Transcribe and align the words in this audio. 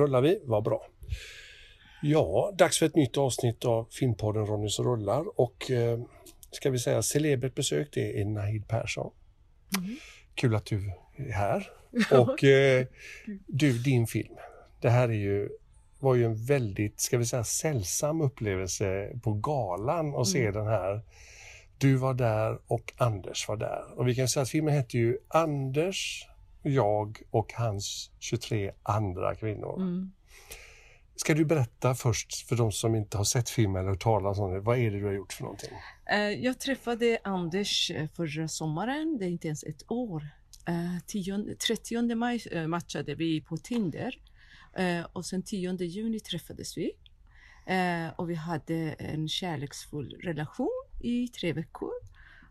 Rullar 0.00 0.20
vi, 0.20 0.40
vad 0.44 0.64
bra. 0.64 0.86
Ja, 2.02 2.52
dags 2.58 2.78
för 2.78 2.86
ett 2.86 2.96
nytt 2.96 3.16
avsnitt 3.16 3.64
av 3.64 3.88
Filmpodden 3.90 4.46
Ronny 4.46 4.68
som 4.68 4.84
rullar 4.84 5.40
och 5.40 5.70
eh, 5.70 6.00
ska 6.50 6.70
vi 6.70 6.78
säga 6.78 7.02
celebert 7.02 7.54
besök 7.54 7.88
det 7.92 8.20
är 8.20 8.24
Nahid 8.24 8.68
Persson. 8.68 9.12
Kul 10.34 10.54
att 10.54 10.66
du 10.66 10.92
är 11.16 11.32
här. 11.32 11.70
Och 12.10 12.44
eh, 12.44 12.86
du, 13.46 13.78
din 13.78 14.06
film. 14.06 14.34
Det 14.80 14.90
här 14.90 15.08
är 15.08 15.12
ju, 15.12 15.48
var 15.98 16.14
ju 16.14 16.24
en 16.24 16.44
väldigt, 16.44 17.00
ska 17.00 17.18
vi 17.18 17.26
säga 17.26 17.44
sällsam 17.44 18.20
upplevelse 18.20 19.18
på 19.22 19.32
galan 19.32 20.14
att 20.14 20.28
se 20.28 20.50
den 20.50 20.66
här. 20.66 21.02
Du 21.78 21.96
var 21.96 22.14
där 22.14 22.58
och 22.66 22.92
Anders 22.96 23.48
var 23.48 23.56
där. 23.56 23.98
Och 23.98 24.08
vi 24.08 24.14
kan 24.14 24.28
säga 24.28 24.42
att 24.42 24.50
filmen 24.50 24.74
hette 24.74 24.98
ju 24.98 25.18
Anders, 25.28 26.26
jag 26.62 27.22
och 27.30 27.52
hans 27.52 28.10
23 28.18 28.72
andra 28.82 29.34
kvinnor. 29.34 30.08
Ska 31.16 31.34
du 31.34 31.44
berätta 31.44 31.94
först 31.94 32.48
för 32.48 32.56
de 32.56 32.72
som 32.72 32.94
inte 32.94 33.16
har 33.16 33.24
sett 33.24 33.50
filmen 33.50 33.80
eller 33.82 33.90
hört 33.90 34.02
talas 34.02 34.38
om 34.38 34.52
det, 34.52 34.60
vad 34.60 34.78
är 34.78 34.90
det 34.90 34.98
du 34.98 35.04
har 35.04 35.12
gjort 35.12 35.32
för 35.32 35.42
någonting? 35.42 35.70
Eh, 36.10 36.18
Jag 36.18 36.58
träffade 36.60 37.18
Anders 37.24 37.90
eh, 37.90 38.08
förra 38.16 38.48
sommaren, 38.48 39.16
det 39.18 39.24
är 39.24 39.28
inte 39.28 39.46
ens 39.46 39.64
ett 39.64 39.90
år. 39.90 40.28
Eh, 40.68 40.98
10, 41.06 41.54
30 41.54 42.14
maj 42.14 42.42
eh, 42.50 42.66
matchade 42.66 43.14
vi 43.14 43.40
på 43.40 43.56
Tinder 43.56 44.14
och 45.12 45.26
sen 45.26 45.42
10 45.42 45.72
juni 45.84 46.20
träffades 46.20 46.78
vi. 46.78 46.92
Och 48.16 48.30
vi 48.30 48.34
hade 48.34 48.74
en 48.98 49.28
kärleksfull 49.28 50.20
relation 50.22 50.84
i 51.00 51.28
tre 51.28 51.52
veckor. 51.52 51.90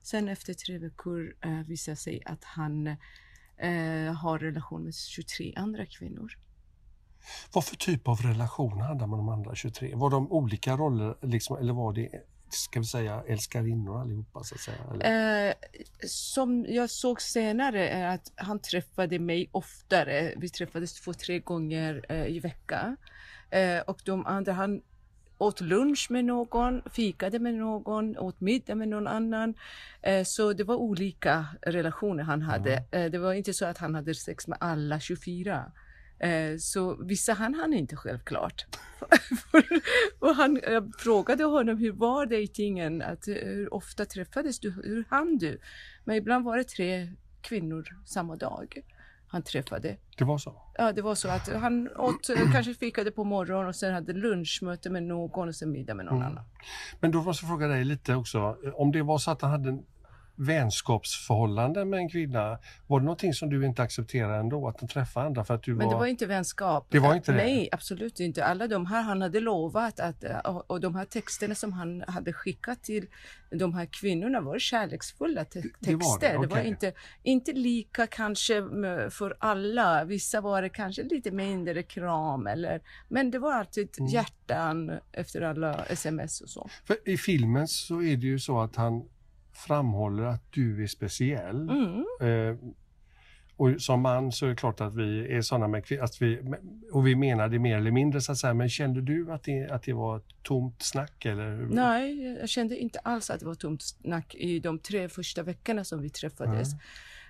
Sen 0.04 0.28
efter 0.30 0.54
tre 0.54 0.78
veckor 0.78 1.36
visade 1.68 1.98
sig 1.98 2.22
att 2.26 2.44
han 2.44 2.96
eh, 3.60 4.14
har 4.14 4.40
relation 4.40 4.84
med 4.84 4.96
23 4.96 5.54
andra 5.56 5.86
kvinnor. 5.86 6.38
Vad 7.54 7.66
för 7.66 7.76
typ 7.76 8.08
av 8.08 8.22
relation 8.22 8.82
hade 8.82 9.00
man 9.00 9.10
med 9.10 9.20
de 9.20 9.30
andra 9.30 9.56
23? 9.56 9.96
Var 9.96 10.10
de 10.10 10.32
olika 10.32 10.78
roller 10.78 11.16
liksom, 11.22 11.58
eller 11.58 11.74
var 11.74 11.94
det, 11.94 12.10
ska 12.50 12.80
vi 12.80 12.86
säga, 12.86 13.24
älskarinnor 13.28 14.02
allihopa 14.02 14.44
så 14.44 14.56
att 14.56 14.62
säga? 14.62 15.48
Eh, 15.50 15.54
som 16.08 16.66
jag 16.70 16.90
såg 16.90 17.22
senare 17.22 17.90
är 17.90 18.08
att 18.08 18.32
han 18.36 18.60
träffade 18.60 19.20
mig 19.20 19.50
oftare. 19.52 20.34
Vi 20.38 20.50
träffades 20.50 20.94
två, 20.94 21.14
tre 21.14 21.40
gånger 21.40 22.06
eh, 22.10 22.26
i 22.26 22.40
veckan. 22.40 22.98
Eh, 23.50 23.80
och 23.80 24.02
de 24.06 24.26
andra, 24.26 24.54
han 24.54 24.82
åt 25.40 25.62
lunch 25.62 26.08
med 26.12 26.26
någon, 26.26 26.82
fikade 26.92 27.40
med 27.40 27.54
någon, 27.54 28.18
åt 28.18 28.42
middag 28.42 28.76
med 28.76 28.88
någon 28.88 29.08
annan. 29.08 29.54
Eh, 30.02 30.24
så 30.24 30.54
det 30.54 30.64
var 30.64 30.76
olika 30.76 31.46
relationer 31.62 32.24
han 32.24 32.42
hade. 32.42 32.84
Eh, 32.92 33.12
det 33.12 33.18
var 33.18 33.34
inte 33.34 33.54
så 33.54 33.66
att 33.66 33.78
han 33.78 33.96
hade 33.96 34.16
sex 34.16 34.48
med 34.48 34.58
alla 34.62 35.00
24. 35.00 35.72
Eh, 36.20 36.58
Så 36.58 36.96
vissa 37.04 37.34
han 37.34 37.54
hann 37.54 37.74
inte 37.74 37.96
självklart. 37.96 38.66
och 40.20 40.36
han, 40.36 40.60
jag 40.64 40.92
frågade 41.00 41.44
honom 41.44 41.78
hur 41.78 41.92
var 41.92 42.26
dejtingen, 42.26 43.02
att, 43.02 43.28
hur 43.28 43.74
ofta 43.74 44.06
träffades 44.06 44.60
du, 44.60 44.72
hur 44.72 45.06
hann 45.10 45.38
du? 45.38 45.60
Men 46.04 46.16
ibland 46.16 46.46
var 46.46 46.58
det 46.58 46.64
tre 46.64 47.14
kvinnor 47.42 47.86
samma 48.06 48.36
dag 48.36 48.82
han 49.32 49.42
träffade. 49.42 49.98
Det 50.18 50.24
var 50.24 50.38
så? 50.38 50.62
Ja, 50.78 50.94
det 50.94 51.02
var 51.02 51.16
så 51.16 51.30
att 51.30 51.48
han 51.54 51.90
åt, 51.98 52.30
kanske 52.54 52.74
fikade 52.74 53.12
på 53.12 53.24
morgonen 53.24 53.68
och 53.68 53.76
sen 53.76 53.94
hade 53.94 54.14
lunchmöte 54.14 54.90
med 54.90 55.04
någon 55.04 55.48
och 55.48 55.56
sen 55.56 55.72
middag 55.72 55.94
med 55.94 56.06
någon 56.06 56.22
annan. 56.22 56.44
Men 57.00 57.12
då 57.12 57.22
måste 57.22 57.46
jag 57.46 57.50
fråga 57.50 57.68
dig 57.68 57.84
lite 57.84 58.16
också, 58.16 58.58
om 58.74 58.92
det 58.92 59.02
var 59.02 59.18
så 59.18 59.32
att 59.32 59.42
han 59.42 59.52
hade 59.52 59.80
en 60.40 60.46
vänskapsförhållande 60.46 61.86
med 61.86 61.98
en 62.00 62.10
kvinna, 62.10 62.60
var 62.88 63.00
det 63.00 63.06
någonting 63.06 63.34
som 63.34 63.50
du 63.50 63.66
inte 63.66 63.82
accepterade 63.82 64.36
ändå, 64.38 64.68
att 64.68 64.80
han 64.80 64.90
träffade 64.90 65.26
andra 65.26 65.44
för 65.46 65.54
att 65.54 65.64
du 65.64 65.76
Men 65.76 65.88
var... 65.88 65.94
det 65.94 66.00
var 66.00 66.06
inte 66.06 66.26
vänskap. 66.26 66.88
Det 66.90 67.00
var 67.00 67.16
inte 67.16 67.32
det? 67.32 67.38
Nej, 67.38 67.70
absolut 67.72 68.20
inte. 68.20 68.46
Alla 68.46 68.68
de 68.68 68.86
här 68.86 69.02
han 69.02 69.22
hade 69.22 69.40
lovat 69.40 70.00
att, 70.00 70.24
eh, 70.24 70.38
och 70.40 70.80
de 70.82 70.96
här 70.96 71.06
texterna 71.06 71.56
som 71.56 71.74
han 71.74 72.04
hade 72.08 72.34
skickat 72.34 72.84
till 72.84 73.08
de 73.52 73.74
här 73.74 73.86
kvinnorna 73.92 74.42
var 74.42 74.60
kärleksfulla 74.60 75.46
te- 75.46 75.62
Det 75.80 75.96
var 75.96 76.20
det, 76.20 76.28
texter. 76.28 76.42
Det 76.42 76.48
var, 76.48 76.62
inte, 76.62 76.94
inte 77.24 77.54
lika 77.54 78.08
kanske 78.08 78.64
för 79.10 79.38
alla. 79.40 80.04
Vissa 80.04 80.42
var 80.42 80.62
det 80.62 80.70
kanske 80.70 81.04
lite 81.04 81.32
mindre 81.32 81.84
kram 81.84 82.48
eller, 82.48 82.82
men 83.08 83.32
det 83.32 83.40
var 83.40 83.54
alltid 83.54 83.90
Mm. 84.00 84.12
hjärtan 84.12 84.92
efter 85.12 85.42
alla 85.42 85.84
sms 85.86 86.42
och 86.42 86.50
så. 86.50 86.70
För 86.86 87.10
I 87.10 87.18
filmen 87.18 87.68
så 87.68 88.02
är 88.02 88.18
det 88.18 88.28
ju 88.28 88.40
så 88.40 88.62
att 88.62 88.76
han 88.76 89.04
framhåller 89.68 90.24
att 90.24 90.52
du 90.52 90.84
är 90.84 90.88
speciell. 90.88 91.70
Mm. 91.70 92.06
Eh, 92.22 92.58
och 93.60 93.82
som 93.82 94.02
man 94.02 94.32
så 94.32 94.46
är 94.46 94.50
det 94.50 94.56
klart 94.56 94.82
att 94.82 94.96
vi 94.96 95.36
är 95.36 95.42
sådana 95.42 95.68
med 95.68 95.84
att 96.02 96.22
vi, 96.22 96.42
och 96.92 97.08
vi 97.08 97.16
menar 97.16 97.50
det 97.50 97.60
mer 97.60 97.78
eller 97.78 97.92
mindre 97.92 98.22
så 98.22 98.32
att 98.32 98.38
säga, 98.38 98.54
men 98.54 98.70
kände 98.70 99.02
du 99.02 99.32
att 99.32 99.44
det, 99.44 99.70
att 99.70 99.84
det 99.84 99.94
var 99.94 100.18
ett 100.18 100.44
tomt 100.44 100.84
snack 100.84 101.26
eller? 101.26 101.68
Nej, 101.70 102.38
jag 102.40 102.50
kände 102.50 102.78
inte 102.78 103.00
alls 103.00 103.30
att 103.30 103.40
det 103.40 103.46
var 103.46 103.56
tomt 103.56 103.82
snack 103.82 104.36
i 104.36 104.60
de 104.60 104.80
tre 104.80 105.10
första 105.10 105.44
veckorna 105.44 105.84
som 105.84 106.02
vi 106.02 106.10
träffades. 106.10 106.74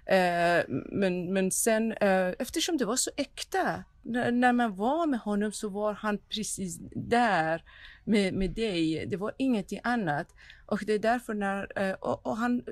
Eh, 0.06 0.64
men, 0.92 1.34
men 1.34 1.52
sen, 1.52 1.92
eh, 1.92 2.34
eftersom 2.40 2.78
det 2.78 2.86
var 2.86 2.96
så 2.96 3.12
äkta, 3.18 3.84
när, 4.02 4.32
när 4.32 4.54
man 4.54 4.76
var 4.76 5.08
med 5.08 5.20
honom 5.20 5.52
så 5.52 5.70
var 5.70 5.94
han 5.94 6.18
precis 6.18 6.78
där 6.96 7.64
med, 8.10 8.34
med 8.34 8.52
dig. 8.52 9.06
Det 9.08 9.18
var 9.18 9.34
ingenting 9.38 9.80
annat. 9.84 10.36
Och 10.66 10.80
det 10.86 10.94
är 10.94 11.00
därför 11.00 11.34
när, 11.34 11.72
eh, 11.76 11.94
och, 11.94 12.26
och 12.26 12.38
han, 12.38 12.64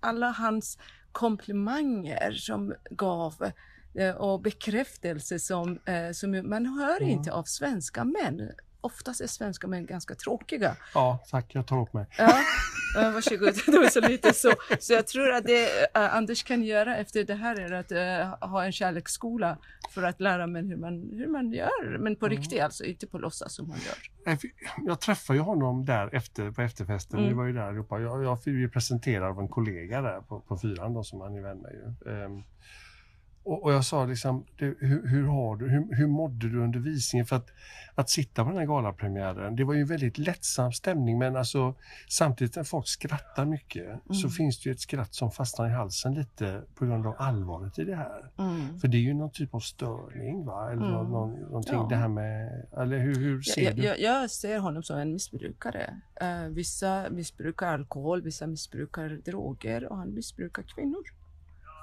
alla 0.00 0.30
hans 0.30 0.78
komplimanger 1.12 2.32
som 2.32 2.74
gav 2.90 3.34
eh, 3.94 4.14
och 4.14 4.40
bekräftelse 4.40 5.38
som, 5.38 5.78
eh, 5.84 6.10
som 6.12 6.42
man 6.48 6.66
hör 6.66 7.02
inte 7.02 7.32
av 7.32 7.44
svenska 7.44 8.04
män. 8.04 8.50
Oftast 8.84 9.20
är 9.20 9.26
svenska 9.26 9.66
män 9.66 9.86
ganska 9.86 10.14
tråkiga. 10.14 10.76
Ja, 10.94 11.18
tack, 11.30 11.54
jag 11.54 11.66
tar 11.66 11.76
åt 11.76 11.92
mig. 11.92 12.06
Ja. 12.18 12.40
Varsågod, 12.94 13.54
det 13.66 13.78
var 13.78 13.88
så 13.88 14.00
lite 14.00 14.32
så. 14.32 14.52
Så 14.80 14.92
jag 14.92 15.06
tror 15.06 15.32
att 15.32 15.44
det 15.44 15.64
uh, 15.64 16.16
Anders 16.16 16.42
kan 16.42 16.62
göra 16.62 16.96
efter 16.96 17.24
det 17.24 17.34
här 17.34 17.60
är 17.60 17.72
att 17.72 17.92
uh, 17.92 18.48
ha 18.48 18.64
en 18.64 18.72
kärleksskola 18.72 19.58
för 19.90 20.02
att 20.02 20.20
lära 20.20 20.46
mig 20.46 20.62
hur 20.68 20.76
man, 20.76 21.10
hur 21.12 21.26
man 21.26 21.52
gör, 21.52 21.98
men 21.98 22.16
på 22.16 22.26
mm. 22.26 22.38
riktigt 22.38 22.62
alltså, 22.62 22.84
inte 22.84 23.06
på 23.06 23.18
låtsas 23.18 23.54
som 23.54 23.68
man 23.68 23.78
gör. 23.78 24.38
Jag 24.86 25.00
träffade 25.00 25.38
ju 25.38 25.42
honom 25.42 25.84
där 25.84 26.14
efter, 26.14 26.50
på 26.50 26.62
efterfesten, 26.62 27.18
mm. 27.18 27.30
vi 27.30 27.34
var 27.34 27.44
ju 27.44 27.52
där 27.52 27.62
allihopa. 27.62 28.00
Jag, 28.00 28.24
jag 28.24 28.38
blev 28.44 28.70
presenterad 28.70 29.30
av 29.30 29.40
en 29.40 29.48
kollega 29.48 30.00
där 30.00 30.20
på, 30.20 30.40
på 30.40 30.58
fyran 30.58 30.94
då, 30.94 31.04
som 31.04 31.20
han 31.20 31.36
är 31.36 31.42
vän 31.42 31.58
med. 31.58 31.72
Ju. 31.72 32.10
Um, 32.10 32.44
och, 33.44 33.62
och, 33.62 33.72
jag 33.72 33.84
sa 33.84 34.04
liksom, 34.04 34.44
du, 34.56 34.78
hur, 34.80 35.08
hur, 35.08 35.26
har 35.26 35.56
du, 35.56 35.68
hur, 35.68 35.96
hur 35.96 36.06
mådde 36.06 36.48
du 36.48 36.64
under 36.64 36.78
visningen? 36.80 37.26
För 37.26 37.36
att, 37.36 37.50
att 37.94 38.10
sitta 38.10 38.44
på 38.44 38.50
den 38.50 38.58
här 38.58 38.66
galapremiären, 38.66 39.56
det 39.56 39.64
var 39.64 39.74
ju 39.74 39.80
en 39.80 39.86
väldigt 39.86 40.18
lättsam 40.18 40.72
stämning 40.72 41.18
men 41.18 41.36
alltså 41.36 41.74
samtidigt 42.08 42.56
när 42.56 42.64
folk 42.64 42.88
skrattar 42.88 43.44
mycket 43.44 43.86
mm. 43.86 44.14
så 44.14 44.28
finns 44.28 44.62
det 44.62 44.68
ju 44.68 44.72
ett 44.72 44.80
skratt 44.80 45.14
som 45.14 45.30
fastnar 45.30 45.66
i 45.66 45.70
halsen 45.70 46.14
lite 46.14 46.62
på 46.74 46.86
grund 46.86 47.06
av 47.06 47.14
allvaret 47.18 47.78
i 47.78 47.84
det 47.84 47.96
här. 47.96 48.30
Mm. 48.38 48.78
För 48.78 48.88
det 48.88 48.96
är 48.96 49.00
ju 49.00 49.14
någon 49.14 49.30
typ 49.30 49.54
av 49.54 49.60
störning 49.60 50.44
va? 50.44 50.72
Eller 50.72 50.98
mm. 50.98 51.10
någon, 51.10 51.40
någonting 51.40 51.74
ja. 51.74 51.86
det 51.90 51.96
här 51.96 52.08
med, 52.08 52.66
eller 52.76 52.98
hur, 52.98 53.14
hur 53.14 53.42
ser 53.42 53.62
jag, 53.62 53.76
du? 53.76 53.82
Jag, 53.82 54.00
jag, 54.00 54.30
ser 54.30 54.58
honom 54.58 54.82
som 54.82 54.98
en 54.98 55.12
missbrukare. 55.12 56.00
Uh, 56.22 56.48
vissa 56.48 57.06
missbrukar 57.10 57.66
alkohol, 57.66 58.22
vissa 58.22 58.46
missbrukar 58.46 59.08
droger 59.24 59.84
och 59.84 59.96
han 59.96 60.14
missbrukar 60.14 60.62
kvinnor. 60.62 61.23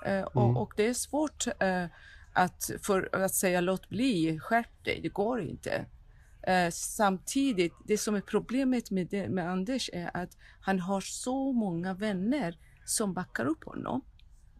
Eh, 0.05 0.21
och, 0.21 0.43
mm. 0.43 0.57
och, 0.57 0.73
det 0.77 0.87
är 0.87 0.93
svårt 0.93 1.47
eh, 1.59 1.85
att, 2.33 2.71
för, 2.81 3.09
att 3.15 3.33
säga 3.33 3.61
låt 3.61 3.89
bli, 3.89 4.39
skärp 4.39 4.83
dig, 4.83 4.99
det 5.03 5.09
går 5.09 5.41
inte. 5.41 5.85
Eh, 6.43 6.69
samtidigt, 6.71 7.73
det 7.85 7.97
som 7.97 8.15
är 8.15 8.21
problemet 8.21 8.91
med, 8.91 9.07
det, 9.07 9.29
med 9.29 9.49
Anders 9.49 9.89
är 9.93 10.11
att 10.13 10.37
han 10.61 10.79
har 10.79 11.01
så 11.01 11.51
många 11.51 11.93
vänner 11.93 12.57
som 12.85 13.13
backar 13.13 13.45
upp 13.45 13.63
honom 13.63 14.01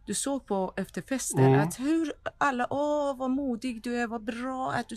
du 0.04 0.14
såg 0.14 0.46
på 0.46 0.72
efterfesten 0.76 1.44
mm. 1.44 1.60
att 1.60 1.80
hur 1.80 2.12
alla, 2.38 2.66
åh 2.70 3.16
vad 3.16 3.30
modig 3.30 3.82
du 3.82 3.96
är, 3.96 4.06
vad 4.06 4.24
bra 4.24 4.72
att 4.72 4.88
du, 4.88 4.96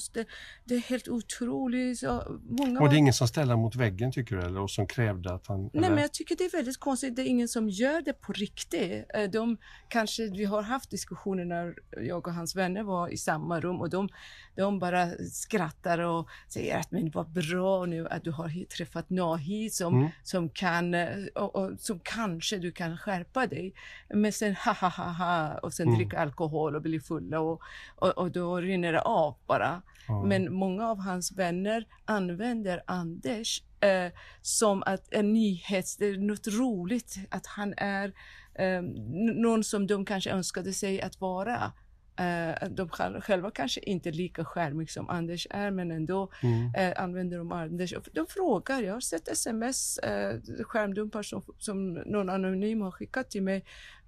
det, 0.66 0.76
är 0.76 0.80
helt 0.80 1.08
otroligt. 1.08 2.00
Så 2.00 2.40
många 2.50 2.82
och 2.82 2.90
det 2.90 2.96
är 2.96 2.98
ingen 2.98 3.14
som 3.14 3.28
ställer 3.28 3.56
mot 3.56 3.76
väggen 3.76 4.12
tycker 4.12 4.36
du 4.36 4.42
eller 4.42 4.60
och 4.60 4.72
som 4.72 4.88
krävde 4.88 5.34
att 5.34 5.48
han... 5.48 5.70
Nej 5.74 5.90
men 5.90 5.98
jag 5.98 6.14
tycker 6.14 6.36
det 6.36 6.44
är 6.44 6.52
väldigt 6.52 6.78
konstigt, 6.78 7.16
det 7.16 7.22
är 7.22 7.26
ingen 7.26 7.48
som 7.48 7.70
gör 7.70 8.02
det 8.02 8.14
på 8.14 8.34
riktigt. 8.34 9.06
Eh, 9.14 9.30
de 9.30 9.58
kanske, 9.88 10.28
vi 10.30 10.46
har 10.46 10.62
haft 10.62 10.90
diskussioner 10.90 11.46
när 11.46 11.76
jag 12.02 12.28
och 12.28 12.34
hans 12.34 12.56
vänner 12.56 12.84
var 12.84 13.10
i 13.10 13.18
samma 13.18 13.60
rum 13.60 13.82
och 13.82 13.90
de, 13.90 14.10
de 14.56 14.80
bara 14.80 15.10
skrattar 15.32 16.00
och 16.00 16.30
säger 16.48 16.80
att 16.80 16.92
men 16.92 17.12
vad 17.12 17.30
bra 17.30 17.86
nu 17.86 18.08
att 18.08 18.24
du 18.24 18.32
har 18.32 18.66
träffat 18.66 19.10
Nahid 19.10 19.74
som, 19.74 19.96
mm. 19.96 20.10
som 20.24 20.50
kan, 20.50 20.94
eh, 20.94 21.26
och, 21.36 21.56
och, 21.56 21.72
som 21.80 22.00
kanske 22.00 22.58
du 22.58 22.72
kan 22.72 22.98
skärpa 22.98 23.48
dig. 23.48 23.74
Men 24.10 24.32
sen 24.32 24.56
haha 24.60 24.95
ha 25.04 25.58
och 25.58 25.74
sen 25.74 25.88
mm. 25.88 26.00
dricka 26.00 26.20
alkohol 26.20 26.76
och 26.76 26.82
bli 26.82 27.00
fulla 27.00 27.40
och, 27.40 27.62
och, 27.96 28.18
och 28.18 28.32
då 28.32 28.58
rinner 28.58 28.94
det 28.94 29.02
av 29.02 29.36
bara. 29.48 29.82
Mm. 30.10 30.28
Men 30.28 30.54
många 30.54 30.90
av 30.90 31.00
hans 31.00 31.32
vänner 31.32 31.88
använder 32.06 32.84
Anders 32.88 33.64
eh, 33.80 34.12
som 34.42 34.84
att 34.86 35.14
en 35.14 35.34
nyhet, 35.34 35.86
det 36.00 36.06
är 36.06 36.18
något 36.18 36.48
roligt 36.48 37.16
att 37.30 37.46
han 37.46 37.74
är 37.78 38.14
eh, 38.56 38.82
någon 39.36 39.64
som 39.64 39.88
de 39.88 40.06
kanske 40.06 40.32
önskade 40.32 40.74
sig 40.74 41.02
att 41.02 41.22
vara. 41.22 41.72
Uh, 42.20 42.70
de 42.70 42.90
själva 43.22 43.52
kanske 43.52 43.80
inte 43.80 44.10
är 44.10 44.14
lika 44.14 44.46
skärmig 44.46 44.92
som 44.92 45.10
Anders 45.10 45.48
är, 45.50 45.72
men 45.72 45.92
ändå 45.92 46.32
mm. 46.44 46.66
uh, 46.66 47.04
använder 47.04 47.38
de 47.38 47.52
Anders. 47.52 47.94
De 48.14 48.26
frågar, 48.30 48.82
jag 48.82 48.94
har 48.94 49.00
sett 49.00 49.28
sms, 49.28 50.00
uh, 50.04 50.64
skärmdumpar 50.64 51.24
som, 51.24 51.44
som 51.58 51.94
någon 51.94 52.30
anonym 52.30 52.82
har 52.82 52.92
skickat 52.92 53.32
till 53.32 53.44
mig 53.44 53.66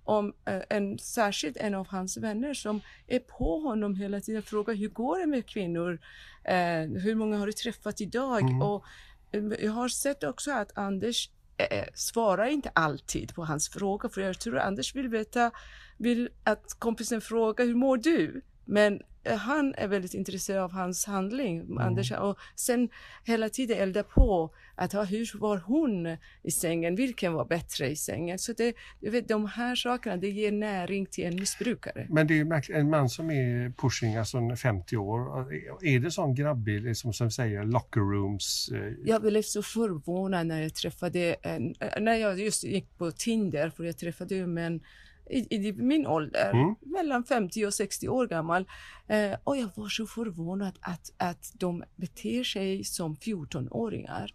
om 0.07 0.33
eh, 0.45 0.61
en, 0.69 0.99
särskilt 0.99 1.57
en 1.57 1.75
av 1.75 1.87
hans 1.87 2.17
vänner 2.17 2.53
som 2.53 2.81
är 3.07 3.19
på 3.19 3.59
honom 3.59 3.95
hela 3.95 4.21
tiden 4.21 4.39
och 4.39 4.45
frågar 4.47 4.73
hur 4.73 4.89
går 4.89 5.19
det 5.19 5.25
med 5.25 5.45
kvinnor? 5.45 5.99
Eh, 6.43 7.01
hur 7.03 7.15
många 7.15 7.37
har 7.37 7.45
du 7.45 7.53
träffat 7.53 8.01
idag? 8.01 8.41
Mm. 8.41 8.61
Och 8.61 8.85
eh, 9.31 9.43
jag 9.59 9.71
har 9.71 9.87
sett 9.87 10.23
också 10.23 10.51
att 10.51 10.77
Anders 10.77 11.29
eh, 11.57 11.85
svarar 11.93 12.45
inte 12.45 12.71
alltid 12.73 13.35
på 13.35 13.45
hans 13.45 13.69
frågor, 13.69 14.09
för 14.09 14.21
jag 14.21 14.39
tror 14.39 14.57
att 14.57 14.67
Anders 14.67 14.95
vill 14.95 15.07
veta, 15.07 15.51
vill 15.97 16.29
att 16.43 16.75
kompisen 16.79 17.21
frågar 17.21 17.65
hur 17.65 17.75
mår 17.75 17.97
du? 17.97 18.41
Men 18.65 19.01
han 19.35 19.73
är 19.77 19.87
väldigt 19.87 20.13
intresserad 20.13 20.63
av 20.63 20.71
hans 20.71 21.05
handling, 21.05 21.59
mm. 21.59 21.77
Anders, 21.77 22.11
och 22.11 22.37
sen 22.55 22.89
hela 23.23 23.49
tiden 23.49 23.77
elda 23.77 24.03
på 24.03 24.53
att 24.75 24.93
ja, 24.93 25.03
hur 25.03 25.39
var 25.39 25.57
hon 25.57 26.17
i 26.43 26.51
sängen, 26.51 26.95
vilken 26.95 27.33
var 27.33 27.45
bättre 27.45 27.89
i 27.89 27.95
sängen? 27.95 28.39
Så 28.39 28.53
det, 28.53 28.73
vet, 28.99 29.27
de 29.27 29.45
här 29.45 29.75
sakerna, 29.75 30.17
det 30.17 30.29
ger 30.29 30.51
näring 30.51 31.05
till 31.05 31.25
en 31.25 31.35
missbrukare. 31.35 32.07
Men 32.09 32.27
det 32.27 32.39
är 32.39 32.71
en 32.71 32.89
man 32.89 33.09
som 33.09 33.31
är 33.31 33.69
pushing, 33.69 34.15
alltså 34.15 34.55
50 34.55 34.97
år, 34.97 35.53
är 35.83 35.99
det 35.99 36.11
sån 36.11 36.35
grabbig, 36.35 36.81
liksom 36.81 37.13
som 37.13 37.31
säger 37.31 37.63
locker 37.63 38.01
rooms? 38.01 38.69
Eh? 38.73 38.93
Jag 39.05 39.21
blev 39.21 39.41
så 39.41 39.63
förvånad 39.63 40.47
när 40.47 40.61
jag 40.61 40.73
träffade, 40.73 41.35
en, 41.41 41.75
när 41.99 42.15
jag 42.15 42.39
just 42.39 42.63
gick 42.63 42.97
på 42.97 43.11
Tinder, 43.11 43.69
för 43.69 43.83
jag 43.83 43.97
träffade 43.97 44.35
ju 44.35 44.47
män 44.47 44.81
i, 45.29 45.55
i 45.55 45.73
min 45.73 46.07
ålder, 46.07 46.51
mm. 46.53 46.75
mellan 46.81 47.23
50 47.23 47.65
och 47.65 47.73
60 47.73 48.07
år 48.09 48.27
gammal. 48.27 48.67
Eh, 49.07 49.37
och 49.43 49.57
jag 49.57 49.69
var 49.75 49.89
så 49.89 50.07
förvånad 50.07 50.77
att, 50.81 51.13
att 51.17 51.51
de 51.53 51.83
beter 51.95 52.43
sig 52.43 52.83
som 52.83 53.15
14-åringar. 53.15 54.33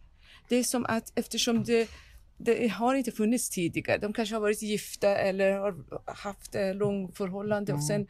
Det 0.48 0.56
är 0.56 0.62
som 0.62 0.86
att 0.88 1.12
eftersom 1.14 1.64
det, 1.64 1.90
det 2.36 2.68
har 2.68 2.94
inte 2.94 3.12
funnits 3.12 3.50
tidigare, 3.50 3.98
de 3.98 4.12
kanske 4.12 4.34
har 4.34 4.40
varit 4.40 4.62
gifta 4.62 5.16
eller 5.16 5.52
har 5.52 5.74
haft 6.06 6.54
ett 6.54 6.76
långt 6.76 7.16
förhållande 7.16 7.72
mm. 7.72 7.80
och 7.80 7.86
sen 7.86 8.06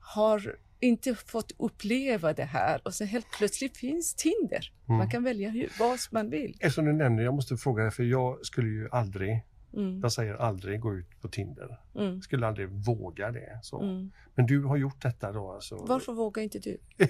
har 0.00 0.56
inte 0.80 1.14
fått 1.14 1.52
uppleva 1.58 2.32
det 2.32 2.44
här 2.44 2.80
och 2.84 2.94
sen 2.94 3.06
helt 3.06 3.26
plötsligt 3.38 3.76
finns 3.76 4.14
Tinder. 4.14 4.72
Mm. 4.88 4.98
Man 4.98 5.10
kan 5.10 5.24
välja 5.24 5.50
hur, 5.50 5.72
vad 5.78 5.98
man 6.10 6.30
vill. 6.30 6.56
Eftersom 6.60 6.84
du 6.84 6.92
nämner 6.92 7.22
jag 7.22 7.34
måste 7.34 7.56
fråga 7.56 7.82
dig, 7.82 7.92
för 7.92 8.02
jag 8.02 8.46
skulle 8.46 8.68
ju 8.68 8.88
aldrig 8.90 9.42
Mm. 9.76 10.00
Jag 10.02 10.12
säger 10.12 10.34
aldrig 10.34 10.80
gå 10.80 10.94
ut 10.94 11.20
på 11.20 11.28
Tinder. 11.28 11.80
Mm. 11.94 12.22
Skulle 12.22 12.46
aldrig 12.46 12.68
våga 12.68 13.30
det. 13.30 13.58
Så. 13.62 13.82
Mm. 13.82 14.12
Men 14.34 14.46
du 14.46 14.64
har 14.64 14.76
gjort 14.76 15.02
detta 15.02 15.32
då 15.32 15.52
alltså? 15.52 15.76
Varför 15.76 16.12
vågar 16.12 16.42
inte 16.42 16.58
du? 16.58 16.78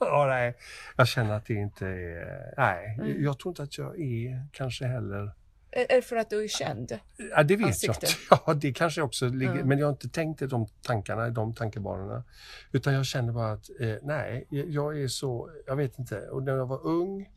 ja, 0.00 0.26
nej, 0.28 0.56
jag 0.96 1.08
känner 1.08 1.34
att 1.34 1.46
det 1.46 1.54
inte 1.54 1.86
är... 1.86 2.54
Nej, 2.56 2.98
mm. 3.00 3.24
jag 3.24 3.38
tror 3.38 3.50
inte 3.50 3.62
att 3.62 3.78
jag 3.78 4.00
är 4.00 4.46
kanske 4.52 4.86
heller... 4.86 5.32
Är 5.70 5.96
det 5.96 6.02
för 6.02 6.16
att 6.16 6.30
du 6.30 6.44
är 6.44 6.48
känd? 6.48 6.98
Ja, 7.30 7.42
det 7.42 7.56
vet 7.56 7.66
Ansikte. 7.66 8.06
jag 8.30 8.40
Ja, 8.46 8.54
det 8.54 8.72
kanske 8.72 9.02
också 9.02 9.28
ligger... 9.28 9.64
Men 9.64 9.78
jag 9.78 9.86
har 9.86 9.92
inte 9.92 10.08
tänkt 10.08 10.42
i 10.42 10.46
de 10.46 10.66
tankarna, 10.82 11.30
de 11.30 11.54
tankebanorna. 11.54 12.24
Utan 12.72 12.94
jag 12.94 13.06
känner 13.06 13.32
bara 13.32 13.52
att, 13.52 13.70
eh, 13.80 13.94
nej, 14.02 14.46
jag 14.48 15.02
är 15.02 15.08
så... 15.08 15.50
Jag 15.66 15.76
vet 15.76 15.98
inte. 15.98 16.28
Och 16.28 16.42
när 16.42 16.52
jag 16.52 16.66
var 16.66 16.86
ung 16.86 17.28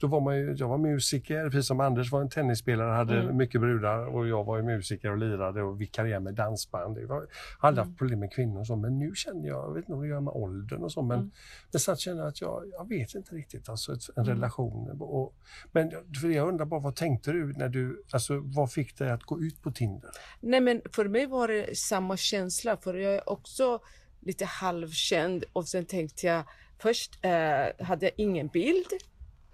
då 0.00 0.06
var 0.06 0.20
man 0.20 0.36
ju, 0.36 0.54
jag 0.58 0.68
var 0.68 0.78
musiker, 0.78 1.50
precis 1.50 1.66
som 1.66 1.80
Anders 1.80 2.12
var 2.12 2.20
en 2.20 2.28
tennisspelare, 2.28 2.90
hade 2.90 3.20
mm. 3.20 3.36
mycket 3.36 3.60
brudar 3.60 4.06
och 4.06 4.28
jag 4.28 4.44
var 4.44 4.56
ju 4.56 4.62
musiker 4.62 5.10
och 5.10 5.18
lirade 5.18 5.62
och 5.62 5.80
vikarierade 5.80 6.24
med 6.24 6.34
dansband. 6.34 6.98
Jag 6.98 7.08
hade 7.08 7.26
aldrig 7.60 7.78
mm. 7.82 7.88
haft 7.88 7.98
problem 7.98 8.20
med 8.20 8.32
kvinnor 8.32 8.60
och 8.60 8.66
så, 8.66 8.76
men 8.76 8.98
nu 8.98 9.12
känner 9.14 9.48
jag, 9.48 9.68
jag 9.68 9.74
vet 9.74 9.82
inte 9.82 9.92
om 9.92 10.02
det 10.02 10.08
gör 10.08 10.20
med 10.20 10.34
åldern 10.34 10.82
och 10.82 10.92
så, 10.92 11.02
men, 11.02 11.18
mm. 11.18 11.30
men 11.72 11.80
sen 11.80 11.96
känner 11.96 12.18
jag 12.18 12.28
att 12.28 12.40
jag, 12.40 12.64
jag 12.72 12.88
vet 12.88 13.14
inte 13.14 13.34
riktigt, 13.34 13.68
alltså 13.68 13.92
ett, 13.92 14.08
en 14.16 14.24
mm. 14.24 14.34
relation. 14.34 15.00
Och, 15.00 15.34
men 15.72 15.90
för 16.20 16.28
jag 16.28 16.48
undrar 16.48 16.66
bara, 16.66 16.80
vad 16.80 16.96
tänkte 16.96 17.32
du 17.32 17.52
när 17.52 17.68
du, 17.68 18.04
alltså 18.12 18.40
vad 18.44 18.72
fick 18.72 18.98
dig 18.98 19.10
att 19.10 19.22
gå 19.22 19.40
ut 19.40 19.62
på 19.62 19.70
Tinder? 19.70 20.10
Nej 20.40 20.60
men 20.60 20.82
för 20.92 21.08
mig 21.08 21.26
var 21.26 21.48
det 21.48 21.78
samma 21.78 22.16
känsla, 22.16 22.76
för 22.76 22.94
jag 22.94 23.14
är 23.14 23.28
också 23.28 23.80
lite 24.20 24.44
halvkänd 24.44 25.44
och 25.52 25.68
sen 25.68 25.86
tänkte 25.86 26.26
jag, 26.26 26.44
först 26.78 27.24
eh, 27.24 27.86
hade 27.86 28.06
jag 28.06 28.12
ingen 28.16 28.48
bild 28.48 28.86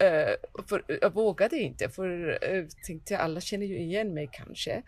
Uh, 0.02 0.64
för 0.68 0.84
jag 1.00 1.14
vågade 1.14 1.58
inte 1.58 1.88
för 1.88 2.28
uh, 2.28 2.66
tänkte 2.86 3.18
alla 3.18 3.40
känner 3.40 3.66
ju 3.66 3.78
igen 3.78 4.14
mig 4.14 4.30
kanske. 4.32 4.82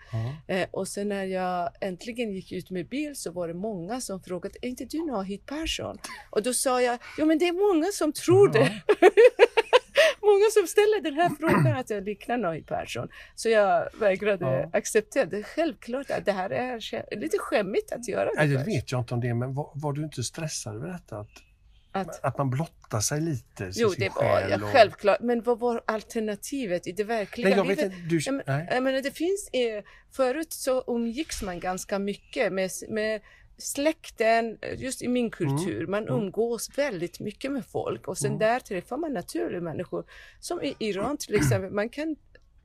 Uh, 0.50 0.64
och 0.70 0.88
sen 0.88 1.08
när 1.08 1.25
jag 1.25 1.70
äntligen 1.80 2.32
gick 2.32 2.52
ut 2.52 2.70
med 2.70 2.88
bil 2.88 3.16
så 3.16 3.32
var 3.32 3.48
det 3.48 3.54
många 3.54 4.00
som 4.00 4.22
frågade, 4.22 4.58
är 4.62 4.68
inte 4.68 4.84
du 4.84 5.06
Nahid 5.06 5.46
Persson? 5.46 5.98
Och 6.30 6.42
då 6.42 6.54
sa 6.54 6.82
jag, 6.82 6.98
jo 7.18 7.26
men 7.26 7.38
det 7.38 7.48
är 7.48 7.75
många 7.75 7.86
som 7.92 8.12
tror 8.12 8.48
det. 8.48 8.82
många 10.22 10.50
som 10.50 10.66
ställer 10.66 11.02
den 11.02 11.14
här 11.14 11.30
frågan 11.40 11.76
att 11.76 11.90
jag 11.90 12.04
liknar 12.04 12.38
Nahid 12.38 12.66
Persson. 12.66 13.08
Så 13.34 13.48
jag 13.48 13.88
vägrade 14.00 14.70
acceptera 14.72 15.25
det. 15.25 15.42
Självklart 15.42 16.10
att 16.10 16.25
det 16.25 16.32
här 16.32 16.50
är 16.50 17.16
lite 17.16 17.38
skämmigt 17.38 17.92
att 17.92 18.08
göra 18.08 18.25
det. 18.25 18.32
Nej, 18.36 18.48
det 18.48 18.64
vet 18.64 18.92
jag 18.92 19.00
inte 19.00 19.14
om 19.14 19.20
det 19.20 19.34
men 19.34 19.54
var, 19.54 19.70
var 19.75 19.92
du 19.92 20.02
inte 20.02 20.22
stressad 20.22 20.76
över 20.76 20.88
detta? 20.88 21.18
Att 21.18 21.45
att, 21.96 22.24
att 22.24 22.38
man 22.38 22.50
blottar 22.50 23.00
sig 23.00 23.20
lite? 23.20 23.70
Jo, 23.74 23.92
det 23.98 24.14
var 24.14 24.40
jag, 24.40 24.62
och... 24.62 24.68
självklart. 24.68 25.20
Men 25.20 25.42
vad 25.42 25.58
var 25.58 25.82
alternativet 25.86 26.86
i 26.86 26.92
det 26.92 27.04
verkliga 27.04 27.48
nej, 27.48 27.56
jag 27.56 27.66
livet? 27.66 27.92
Vet, 27.92 28.08
du, 28.08 28.20
jag, 28.24 28.42
nej. 28.46 28.68
jag 28.70 28.82
menar, 28.82 29.02
det 29.02 29.10
finns, 29.10 29.48
eh, 29.52 29.84
förut 30.12 30.52
så 30.52 30.84
umgicks 30.86 31.42
man 31.42 31.60
ganska 31.60 31.98
mycket 31.98 32.52
med, 32.52 32.70
med 32.88 33.20
släkten, 33.58 34.58
just 34.76 35.02
i 35.02 35.08
min 35.08 35.30
kultur, 35.30 35.78
mm. 35.78 35.90
man 35.90 36.02
mm. 36.02 36.14
umgås 36.14 36.68
mm. 36.68 36.90
väldigt 36.90 37.20
mycket 37.20 37.52
med 37.52 37.66
folk 37.66 38.08
och 38.08 38.18
sen 38.18 38.26
mm. 38.26 38.38
där 38.38 38.60
träffar 38.60 38.96
man 38.96 39.12
naturliga 39.12 39.60
människor. 39.60 40.04
Som 40.40 40.62
i 40.62 40.74
Iran 40.78 41.16
till 41.16 41.34
exempel, 41.34 41.70
man 41.70 41.88
kan 41.88 42.16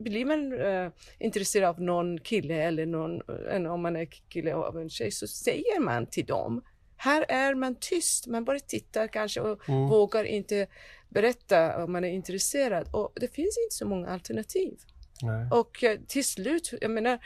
blir 0.03 0.25
man 0.25 0.61
eh, 0.61 0.91
intresserad 1.19 1.69
av 1.69 1.81
någon 1.81 2.19
kille 2.19 2.55
eller 2.55 2.85
någon, 2.85 3.21
eh, 3.51 3.73
om 3.73 3.81
man 3.81 3.95
är 3.95 4.05
kille 4.05 4.53
av 4.53 4.77
en 4.77 4.89
tjej 4.89 5.11
så 5.11 5.27
säger 5.27 5.79
man 5.79 6.05
till 6.05 6.25
dem. 6.25 6.61
Här 7.03 7.25
är 7.29 7.55
man 7.55 7.75
tyst, 7.75 8.27
man 8.27 8.45
bara 8.45 8.59
tittar 8.59 9.07
kanske 9.07 9.41
och 9.41 9.69
Mm. 9.69 9.87
vågar 9.87 10.23
inte 10.23 10.67
berätta 11.09 11.83
om 11.83 11.91
man 11.91 12.03
är 12.03 12.09
intresserad. 12.09 12.87
Och 12.93 13.11
det 13.15 13.27
finns 13.27 13.57
inte 13.65 13.75
så 13.75 13.85
många 13.85 14.09
alternativ. 14.09 14.77
Nej. 15.21 15.47
Och 15.51 15.83
eh, 15.83 15.99
till 16.07 16.25
slut, 16.25 16.73
jag 16.81 16.91
menar, 16.91 17.19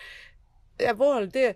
jag 0.78 0.96
valde, 0.96 1.48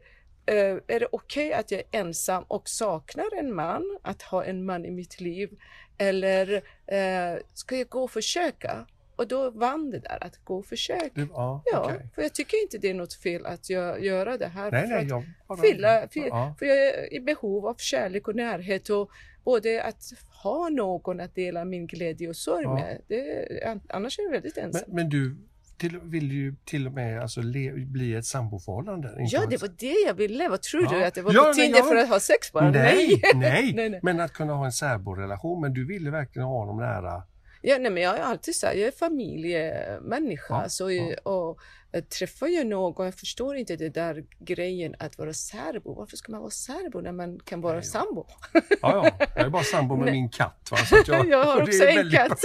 eh, 0.46 0.78
är 0.88 1.00
det 1.00 1.08
okej 1.12 1.54
att 1.54 1.72
jag 1.72 1.80
är 1.92 2.00
ensam 2.00 2.44
och 2.48 2.70
saknar 2.70 3.40
en 3.40 3.56
man, 3.56 3.98
att 4.02 4.22
ha 4.22 4.44
en 4.44 4.66
man 4.66 4.86
i 4.86 4.92
mitt 4.92 5.20
liv? 5.22 5.50
Eller 5.98 6.54
eh, 6.88 7.40
ska 7.54 7.78
jag 7.78 7.90
gå 7.90 8.04
och 8.04 8.12
försöka? 8.12 8.88
Och 9.20 9.28
då 9.28 9.50
vann 9.52 9.90
det 9.92 10.00
där, 10.00 10.18
att 10.24 10.38
gå 10.44 10.58
och 10.58 10.66
försöka. 10.66 11.10
Du, 11.14 11.28
ja, 11.34 11.64
Ja, 11.74 11.84
okej. 11.86 12.10
för 12.16 12.22
jag 12.22 12.34
tycker 12.34 12.62
inte 12.62 12.78
det 12.78 12.90
är 12.90 12.94
något 12.94 13.14
fel 13.14 13.46
att 13.46 13.70
jag, 13.70 14.04
göra 14.06 14.38
det 14.38 14.48
här. 14.48 14.72
Nej, 14.72 14.82
för 14.88 14.96
nej, 14.96 15.06
jag 15.08 15.24
bara... 15.48 15.58
fylla, 15.58 16.08
fylla, 16.12 16.28
Ja. 16.28 16.56
för 16.60 16.66
jag 16.66 16.78
är 16.78 17.14
i 17.14 17.20
behov 17.20 17.68
av 17.68 17.76
kärlek 17.78 18.28
och 18.28 18.36
närhet 18.36 18.90
och 18.90 19.10
både 19.44 19.84
att 19.84 20.04
ha 20.44 20.70
någon 20.70 21.20
att 21.20 21.36
dela 21.36 21.66
min 21.66 21.88
glädje 21.88 22.30
och 22.30 22.36
sorg 22.36 22.64
Ja. 22.64 22.74
med. 22.76 23.02
Det, 23.08 23.80
annars 23.90 24.20
är 24.20 24.24
jag 24.24 24.32
väldigt 24.32 24.58
ensam. 24.58 24.84
Men, 24.88 24.96
men 24.96 25.10
du 25.10 25.38
till, 25.78 26.00
vill 26.04 26.32
ju 26.32 26.56
till 26.66 26.88
och 26.88 26.94
med 26.94 27.22
alltså, 27.22 27.42
le, 27.42 27.72
bli 27.72 28.16
ett 28.16 28.26
samboförhållande. 28.26 29.16
Ja, 29.18 29.42
det 29.50 29.62
var 29.62 29.70
det 29.78 29.96
jag 30.08 30.14
ville. 30.14 30.50
Vad 30.50 30.62
tror 30.62 30.84
Ja. 30.84 30.90
du? 30.92 31.04
Att 31.06 31.14
det 31.14 31.22
var 31.22 31.34
Ja, 31.34 31.44
på 31.44 31.54
Tinder 31.54 31.78
jag- 31.80 31.88
för 31.88 31.96
att 31.96 32.10
ha 32.10 32.20
sex 32.20 32.52
bara? 32.52 32.72
Nej, 32.72 33.22
nej, 33.36 33.74
nej, 33.76 33.90
nej. 33.90 34.00
Men 34.04 34.20
att 34.20 34.34
kunna 34.34 34.54
ha 34.54 34.66
en 34.66 34.72
särborelation. 34.72 35.62
Men 35.62 35.74
du 35.74 35.86
ville 35.88 36.12
verkligen 36.12 36.48
ha 36.48 36.58
honom 36.60 36.78
nära. 36.78 37.24
Ja, 37.62 37.78
nej, 37.78 37.92
men 37.92 38.04
jag 38.04 38.10
har 38.10 38.18
alltid 38.18 38.56
sagt, 38.56 38.78
jag 38.78 38.88
är 38.88 38.92
familjemänniska. 38.92 40.62
Ja, 40.64 40.70
så, 40.70 40.92
ja. 40.92 41.16
Och, 41.24 41.60
eh, 41.92 42.04
träffar 42.04 42.48
jag 42.48 42.68
någon, 42.68 43.06
jag 43.06 43.16
förstår 43.16 43.56
inte 43.56 43.76
det 43.76 43.90
där 43.90 44.26
grejen 44.40 44.96
att 45.00 45.18
vara 45.18 45.34
särbo. 45.34 45.94
Varför 45.94 46.18
ska 46.18 46.32
man 46.32 46.42
vara 46.42 46.52
särbo 46.52 47.02
när 47.02 47.12
man 47.12 47.40
kan 47.40 47.62
vara 47.62 47.74
Nej, 47.74 47.84
ja. 47.86 47.92
sambo? 47.92 48.26
Ja, 48.54 48.68
ja. 48.82 49.28
Jag 49.36 49.46
är 49.46 49.50
bara 49.50 49.64
sambo 49.64 49.96
med 49.96 50.06
Nej. 50.06 50.14
min 50.14 50.30
katt. 50.30 50.68
Va? 50.72 50.78
Så 50.78 50.96
jag, 51.08 51.28
Jag 51.30 51.44
har 51.44 51.62
också 51.62 51.84
är 51.84 52.00
en 52.00 52.12
katt. 52.12 52.40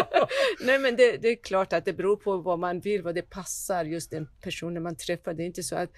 Nej 0.60 0.78
men 0.78 0.96
det, 0.96 1.16
det 1.16 1.28
är 1.28 1.42
klart 1.42 1.72
att 1.72 1.84
det 1.84 1.92
beror 1.92 2.16
på 2.16 2.36
vad 2.36 2.58
man 2.58 2.80
vill, 2.80 3.02
vad 3.02 3.14
det 3.14 3.30
passar 3.30 3.84
just 3.84 4.10
den 4.10 4.28
personen 4.40 4.82
man 4.82 4.96
träffar. 4.96 5.34
Det 5.34 5.42
är 5.42 5.46
inte 5.46 5.62
så 5.62 5.76
att 5.76 5.90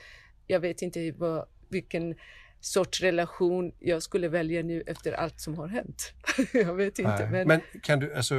jag 0.47 0.61
vet 0.61 0.83
inte 0.83 1.13
vad, 1.17 1.47
vilken 1.69 2.15
sorts 2.61 3.01
relation 3.01 3.73
jag 3.79 4.03
skulle 4.03 4.29
välja 4.29 4.63
nu 4.63 4.83
efter 4.87 5.13
allt 5.13 5.41
som 5.41 5.55
har 5.59 5.69
hänt. 5.69 6.13
jag 6.53 6.75
vet 6.75 6.99
inte. 6.99 7.19
Nej. 7.19 7.31
Men, 7.31 7.49
Men 7.49 7.61
kan 7.83 7.99
du, 8.01 8.15
alltså, 8.15 8.35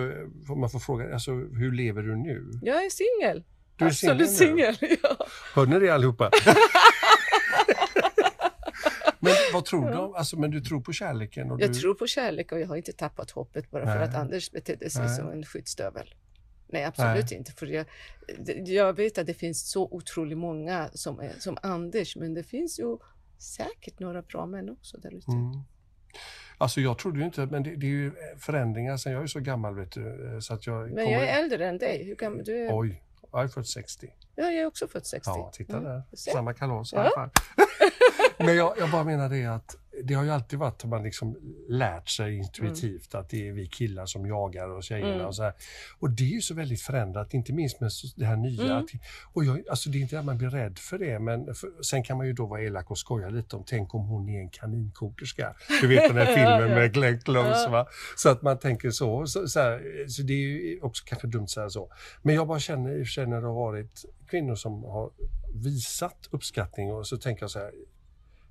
får 0.47 0.55
man 0.55 0.69
får 0.69 0.79
fråga, 0.79 1.13
alltså, 1.13 1.31
hur 1.31 1.71
lever 1.71 2.01
du 2.01 2.15
nu? 2.15 2.51
jag 2.61 2.85
är 2.85 2.89
singel. 2.89 3.43
Du 3.75 3.85
är 3.85 3.89
Absolut 3.89 4.31
singel. 4.31 4.75
Ja. 5.03 5.25
Hör 5.55 5.65
ni 5.65 5.79
det 5.79 5.89
allihopa? 5.89 6.31
men 9.19 9.33
vad 9.53 9.65
tror 9.65 9.89
du? 9.89 9.97
om- 9.97 10.15
Alltså, 10.15 10.39
men 10.39 10.51
du 10.51 10.61
tror 10.61 10.81
på 10.81 10.93
kärleken? 10.93 11.51
Och 11.51 11.61
Jag 11.61 11.69
du, 11.69 11.79
tror 11.79 11.93
på 11.93 12.07
kärlek 12.07 12.51
och 12.51 12.59
jag 12.59 12.67
har 12.67 12.75
inte 12.75 12.91
tappat 12.93 13.31
hoppet 13.31 13.71
bara 13.71 13.85
för 13.85 13.95
Nej. 13.99 14.03
att 14.09 14.15
Anders 14.15 14.51
betedde 14.51 14.89
sig 14.89 15.05
Nej. 15.05 15.15
som 15.15 15.29
en 15.31 15.45
skyddsstövel. 15.45 16.13
Nej, 16.67 16.83
absolut 16.83 17.31
inte. 17.31 17.51
För 17.51 17.65
jag, 17.67 17.85
jag 18.65 18.93
vet 18.95 19.17
att 19.17 19.27
det 19.27 19.33
finns 19.33 19.71
så 19.71 19.83
otroligt 19.91 20.37
många 20.37 20.89
som, 20.93 21.19
är, 21.19 21.31
som 21.39 21.57
Anders, 21.63 22.15
men 22.15 22.33
det 22.33 22.43
finns 22.43 22.79
ju 22.79 22.97
säkert 23.41 24.00
några 24.00 24.21
bra 24.21 24.45
män 24.45 24.69
också 24.69 24.98
där 24.98 25.13
ute. 25.13 25.31
Mm. 25.31 25.51
Alltså 26.57 26.81
jag 26.81 26.98
trodde 26.98 27.19
ju 27.19 27.25
inte, 27.25 27.45
men 27.45 27.63
det, 27.63 27.75
det 27.75 27.86
är 27.86 27.89
ju 27.89 28.12
förändringar 28.39 28.98
sen 28.98 29.13
jag 29.13 29.24
är 29.24 29.27
så 29.27 29.39
gammal 29.39 29.75
vet 29.75 29.91
du. 29.91 30.38
Så 30.41 30.53
att 30.53 30.67
jag 30.67 30.91
Men 30.91 31.10
jag 31.10 31.24
är 31.24 31.43
äldre 31.43 31.67
än 31.69 31.77
dig. 31.77 32.03
Hur 32.05 32.15
gammal 32.15 32.43
du 32.43 32.57
är? 32.65 32.77
Oj, 32.79 33.03
jag 33.31 33.43
är 33.43 33.48
född 33.48 33.67
60. 33.67 34.13
Ja, 34.36 34.43
jag 34.43 34.53
är 34.55 34.65
också 34.65 34.88
född 34.88 35.05
60. 35.05 35.29
Ja, 35.29 35.51
titta 35.53 35.77
Mm. 35.77 35.83
där. 35.89 36.03
Se. 36.13 36.31
Samma 36.31 36.53
kalas 36.53 36.93
Ja. 36.93 37.29
Men 38.38 38.55
jag, 38.55 38.74
jag 38.77 38.91
bara 38.91 39.03
menar 39.03 39.29
det 39.29 39.45
att 39.45 39.75
det 40.03 40.13
har 40.13 40.24
ju 40.24 40.29
alltid 40.29 40.60
varit 40.60 40.84
att 40.84 40.89
man 40.89 41.03
liksom 41.03 41.38
lärt 41.70 42.10
sig 42.10 42.38
intuitivt 42.38 43.15
att 43.15 43.29
det 43.29 43.48
är 43.48 43.51
vi 43.51 43.67
killar 43.67 44.05
som 44.05 44.25
jagar 44.25 44.70
och 44.70 44.84
tjejerna 44.84 45.13
Mm. 45.13 45.25
och 45.25 45.36
så 45.36 45.43
här. 45.43 45.53
Och 46.00 46.10
det 46.10 46.24
är 46.24 46.27
ju 46.27 46.41
så 46.41 46.53
väldigt 46.53 46.81
förändrat, 46.81 47.34
inte 47.34 47.53
minst 47.53 47.79
med 47.81 47.91
det 48.15 48.25
här 48.25 48.36
nya. 48.36 48.63
Mm. 48.63 48.77
Att, 48.77 48.89
och 49.34 49.46
jag, 49.46 49.63
alltså 49.70 49.89
det 49.89 49.98
är 49.98 50.01
inte 50.01 50.20
att 50.20 50.25
man 50.25 50.38
blir 50.38 50.50
rädd 50.50 50.79
för 50.79 50.98
det, 50.98 51.20
men 51.20 51.55
för, 51.55 51.84
sen 51.84 52.03
kan 52.03 52.17
man 52.17 52.27
ju 52.27 52.34
då 52.34 52.46
vara 52.46 52.62
elak 52.62 52.91
och 52.91 52.98
skoja 52.98 53.29
lite 53.29 53.55
om, 53.55 53.63
tänk 53.67 53.96
om 53.96 54.05
hon 54.08 54.29
är 54.29 54.39
en 54.39 54.50
kaninkokerska. 54.50 55.55
Du 55.81 55.88
vet 55.88 56.08
den 56.08 56.17
här 56.17 56.25
filmen 56.36 56.79
med 56.79 56.93
Glenn 56.93 57.22
Close 57.22 57.70
va? 57.70 57.88
Så 58.17 58.29
att 58.29 58.41
man 58.41 58.60
tänker 58.60 58.91
så. 58.91 59.27
Så, 59.27 59.48
så, 59.48 59.60
här, 59.60 60.08
så 60.08 60.22
det 60.22 60.34
är 60.34 60.38
ju 60.38 60.79
också 60.81 61.03
kanske 61.08 61.27
dumt 61.27 61.43
att 61.43 61.50
säga 61.50 61.70
så. 61.70 61.91
Men 62.22 62.36
jag 62.36 62.48
bara 62.48 62.60
känner, 62.60 63.05
sig 63.05 63.27
när 63.27 63.41
det 63.41 63.48
har 63.48 63.53
varit 63.53 64.05
kvinnor 64.29 64.55
som 64.55 64.84
har 64.84 65.12
visat 65.53 66.27
uppskattning 66.31 66.93
och 66.93 67.08
så 67.08 67.17
tänker 67.17 67.43
jag 67.43 67.51
så 67.51 67.60
här, 67.60 67.72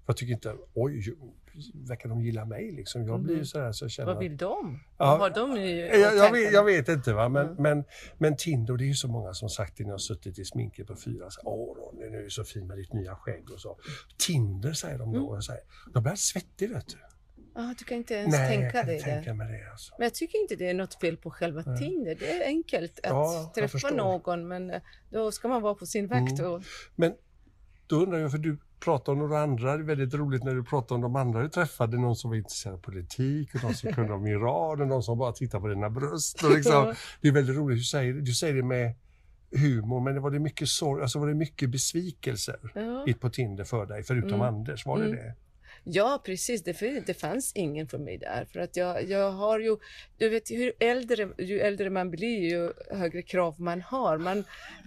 jag 0.06 0.16
tycker 0.16 0.32
inte, 0.32 0.54
oj, 0.74 1.14
verkar 1.74 2.08
de 2.08 2.22
gilla 2.22 2.44
mig 2.44 2.72
liksom? 2.72 3.06
Jag 3.06 3.20
blir 3.20 3.36
ju 3.36 3.44
så 3.44 3.58
här 3.60 3.72
så 3.72 3.84
jag 3.84 3.90
känner... 3.90 4.06
Mm. 4.12 4.14
Vad 4.16 4.22
vill 4.30 4.36
de? 4.36 4.80
Ja. 4.98 5.16
Vad 5.16 5.20
har 5.20 5.30
de 5.30 5.60
jag, 6.00 6.16
jag, 6.16 6.32
vet, 6.32 6.52
jag 6.52 6.64
vet 6.64 6.88
inte 6.88 7.12
va, 7.12 7.28
men, 7.28 7.46
Mm. 7.46 7.62
men, 7.62 7.84
men 8.18 8.36
Tinder, 8.36 8.76
det 8.76 8.84
är 8.84 8.86
ju 8.88 8.94
så 8.94 9.08
många 9.08 9.34
som 9.34 9.48
sagt 9.48 9.78
när 9.78 9.86
jag 9.86 9.92
har 9.92 9.98
suttit 9.98 10.38
i 10.38 10.44
sminket 10.44 10.86
på 10.86 10.96
fyra, 10.96 11.30
så, 11.30 11.40
åh 11.44 11.76
Ronny, 11.76 12.10
nu 12.10 12.18
är 12.18 12.22
du 12.22 12.30
så 12.30 12.44
fin 12.44 12.66
med 12.66 12.78
ditt 12.78 12.92
nya 12.92 13.14
skägg 13.16 13.50
och 13.50 13.60
så. 13.60 13.78
Tinder 14.18 14.72
säger 14.72 14.98
de 14.98 15.12
då, 15.12 15.18
Mm. 15.18 15.28
och 15.28 15.36
jag 15.36 15.44
säger, 15.44 15.62
jag 15.94 16.02
blir 16.02 16.14
svettig 16.14 16.70
vet 16.70 16.88
du. 16.88 16.96
Ah, 17.54 17.74
du 17.78 17.84
kan 17.84 17.96
inte 17.98 18.14
ens 18.14 18.32
Nej, 18.32 18.40
jag 18.42 18.50
tänka 18.60 18.70
kan 18.78 18.86
dig 18.86 18.96
inte 18.96 19.08
det. 19.10 19.14
tänka 19.14 19.34
mig 19.34 19.60
det 19.60 19.70
alltså. 19.70 19.94
Men 19.98 20.04
jag 20.04 20.14
tycker 20.14 20.38
inte 20.38 20.56
det 20.56 20.68
är 20.70 20.74
något 20.74 20.94
fel 21.00 21.16
på 21.16 21.30
själva 21.30 21.62
Nej. 21.66 21.78
Tinder. 21.78 22.16
Det 22.20 22.30
är 22.42 22.46
enkelt 22.46 22.92
att 23.02 23.10
Ja, 23.10 23.52
jag 23.54 23.70
träffa 23.70 23.90
någon 23.90 24.48
men 24.48 24.70
eh, 24.70 24.80
då 25.10 25.32
ska 25.32 25.48
man 25.48 25.62
vara 25.62 25.74
på 25.74 25.86
sin 25.86 26.06
vakt. 26.06 26.38
Mm. 26.40 26.50
Och, 26.52 26.62
Men 26.96 27.12
då 27.86 27.96
undrar 27.96 28.18
jag, 28.18 28.30
för 28.30 28.38
du 28.38 28.58
pratar 28.80 29.12
om 29.12 29.18
några 29.18 29.40
andra, 29.42 29.76
det 29.76 29.82
är 29.82 29.86
väldigt 29.86 30.14
roligt 30.14 30.44
när 30.44 30.54
du 30.54 30.64
pratar 30.64 30.94
om 30.94 31.00
de 31.00 31.16
andra 31.16 31.42
du 31.42 31.48
träffade, 31.48 31.98
någon 31.98 32.16
som 32.16 32.30
var 32.30 32.36
intresserad 32.36 32.74
av 32.74 32.78
politik, 32.78 33.54
och 33.54 33.62
någon 33.62 33.74
som 33.74 33.92
kunde 33.94 34.12
om 34.12 34.26
Iran, 34.26 34.80
och 34.80 34.86
någon 34.88 35.02
som 35.02 35.18
bara 35.18 35.32
tittar 35.32 35.60
på 35.60 35.68
dina 35.68 35.90
bröst. 35.90 36.42
Och 36.44 36.50
liksom, 36.50 36.94
det 37.20 37.28
är 37.28 37.32
väldigt 37.32 37.56
roligt, 37.56 37.78
du 37.78 37.84
säger, 37.84 38.12
du 38.14 38.32
säger 38.32 38.54
det 38.54 38.62
med 38.62 38.94
humor, 39.56 40.00
men 40.00 40.14
det 40.14 40.20
var 40.20 40.30
det 40.30 40.38
mycket 40.38 40.68
sorg, 40.68 41.02
alltså 41.02 41.18
var 41.18 41.28
det 41.28 41.34
mycket 41.34 41.70
besvikelser 41.70 42.56
ja. 42.74 43.04
i- 43.06 43.14
på 43.14 43.30
Tinder 43.30 43.64
för 43.64 43.86
dig, 43.86 44.02
förutom 44.02 44.28
Mm. 44.34 44.40
Anders? 44.54 44.86
Var 44.86 44.98
det 44.98 45.04
Mm. 45.04 45.16
det? 45.16 45.34
Ja, 45.84 46.22
precis. 46.24 46.62
Det, 46.64 47.06
det 47.06 47.14
fanns 47.14 47.52
ingen 47.54 47.88
för 47.88 47.98
mig 47.98 48.18
där. 48.18 48.44
För 48.52 48.60
att 48.60 48.76
jag, 48.76 49.08
jag 49.08 49.30
har 49.30 49.58
ju, 49.58 49.76
du 50.18 50.28
vet, 50.28 50.50
hur 50.50 50.72
äldre, 50.80 51.28
ju 51.38 51.60
äldre 51.60 51.90
man 51.90 52.10
blir, 52.10 52.50
ju 52.50 52.72
högre 52.90 53.22
krav 53.22 53.60
man 53.60 53.82
har. 53.82 54.18
Man, 54.18 54.38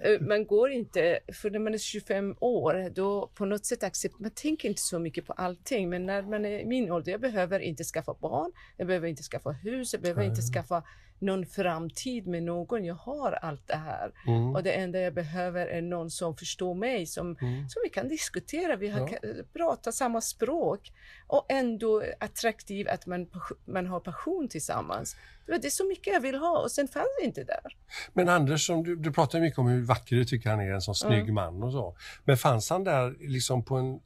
eh, 0.03 0.21
man 0.21 0.45
går 0.45 0.71
inte, 0.71 1.19
för 1.33 1.49
när 1.49 1.59
man 1.59 1.73
är 1.73 1.77
25 1.77 2.35
år, 2.39 2.89
då 2.95 3.31
på 3.35 3.45
något 3.45 3.65
sätt 3.65 3.83
accepterar 3.83 4.21
man 4.21 4.31
tänker 4.31 4.69
inte 4.69 4.81
så 4.81 4.99
mycket 4.99 5.25
på 5.25 5.33
allting. 5.33 5.89
Men 5.89 6.05
när 6.05 6.21
man 6.21 6.45
är 6.45 6.65
min 6.65 6.91
ålder, 6.91 7.11
jag 7.11 7.21
behöver 7.21 7.59
inte 7.59 7.83
skaffa 7.83 8.13
barn, 8.13 8.51
jag 8.77 8.87
behöver 8.87 9.07
inte 9.07 9.23
skaffa 9.23 9.51
hus, 9.51 9.93
jag 9.93 10.01
behöver 10.01 10.23
inte 10.23 10.41
Nej. 10.41 10.53
skaffa 10.53 10.83
någon 11.23 11.45
framtid 11.45 12.27
med 12.27 12.43
någon. 12.43 12.85
Jag 12.85 12.95
har 12.95 13.31
allt 13.31 13.67
det 13.67 13.75
här. 13.75 14.11
Mm. 14.27 14.55
Och 14.55 14.63
det 14.63 14.71
enda 14.71 14.99
jag 14.99 15.13
behöver 15.13 15.67
är 15.67 15.81
någon 15.81 16.09
som 16.09 16.35
förstår 16.37 16.73
mig, 16.75 17.05
som, 17.05 17.37
Mm. 17.41 17.69
som 17.69 17.81
vi 17.83 17.89
kan 17.89 18.07
diskutera, 18.07 18.75
vi 18.75 18.87
har, 18.89 18.99
Ja. 18.99 19.07
kan 19.07 19.19
prata 19.53 19.91
samma 19.91 20.21
språk 20.21 20.91
och 21.27 21.45
ändå 21.49 22.03
attraktiv 22.19 22.87
att 22.89 23.05
man, 23.05 23.27
man 23.65 23.87
har 23.87 23.99
passion 23.99 24.47
tillsammans. 24.49 25.15
Det 25.47 25.65
är 25.65 25.69
så 25.69 25.87
mycket 25.87 26.13
jag 26.13 26.21
vill 26.21 26.35
ha 26.35 26.59
och 26.63 26.71
sen 26.71 26.87
fanns 26.87 27.07
det 27.19 27.25
inte 27.25 27.43
där. 27.43 27.77
Men 28.13 28.29
Anders, 28.29 28.67
du, 28.67 28.95
du 28.95 29.11
pratar 29.13 29.39
mycket 29.39 29.59
om 29.59 29.67
hur 29.67 29.81
vacker 29.81 30.15
du 30.15 30.25
tycker 30.25 30.49
han 30.49 30.59
är, 30.59 30.71
en 30.71 30.81
sån 30.81 30.95
snygg 30.95 31.21
Mm. 31.21 31.33
man 31.35 31.63
och 31.63 31.71
så. 31.71 31.95
Men 32.25 32.37
fanns 32.37 32.69
han 32.69 32.83
där 32.83 33.15
liksom 33.19 33.63
på 33.65 33.75
en, 33.75 33.99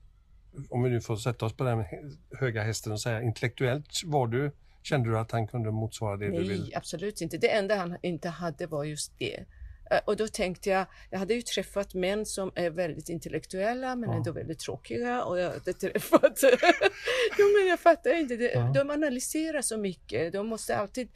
om 0.70 0.84
vi 0.84 0.90
nu 0.90 1.02
får 1.02 1.16
sätta 1.16 1.46
oss 1.46 1.54
på 1.58 1.64
den 1.64 1.84
höga 2.40 2.64
hästen 2.64 2.92
och 2.92 3.02
säga 3.02 3.22
intellektuellt 3.22 4.02
var 4.06 4.28
du, 4.28 4.52
kände 4.88 5.10
du 5.10 5.18
att 5.20 5.32
han 5.32 5.48
kunde 5.48 5.72
motsvara 5.72 6.18
det 6.18 6.26
du 6.32 6.38
vill? 6.38 6.62
Nej, 6.62 6.76
absolut 6.76 7.22
inte. 7.22 7.38
Det 7.38 7.50
enda 7.52 7.76
han 7.76 7.98
inte 8.02 8.30
hade 8.30 8.68
var 8.68 8.84
just 8.84 9.14
det. 9.20 9.36
Eh, 9.92 10.00
Och 10.06 10.18
då 10.18 10.28
tänkte 10.28 10.70
jag, 10.70 10.86
jag 11.10 11.20
hade 11.20 11.34
ju 11.34 11.42
träffat 11.42 11.94
män 11.94 12.26
som 12.26 12.52
är 12.56 12.70
väldigt 12.70 13.10
intellektuella 13.10 13.96
men 13.96 14.10
Ja. 14.10 14.16
ändå 14.16 14.32
väldigt 14.32 14.60
tråkiga 14.60 15.24
och 15.24 15.40
jag 15.40 15.50
hade 15.50 15.74
träffat... 15.74 16.40
jo 17.40 17.46
men 17.60 17.68
jag 17.68 17.80
fattar 17.80 18.20
inte, 18.20 18.36
det. 18.36 18.52
Ja. 18.54 18.72
de 18.76 18.90
analyserar 18.90 19.62
så 19.62 19.78
mycket, 19.78 20.34
de 20.34 20.48
måste 20.48 20.78
alltid... 20.78 21.10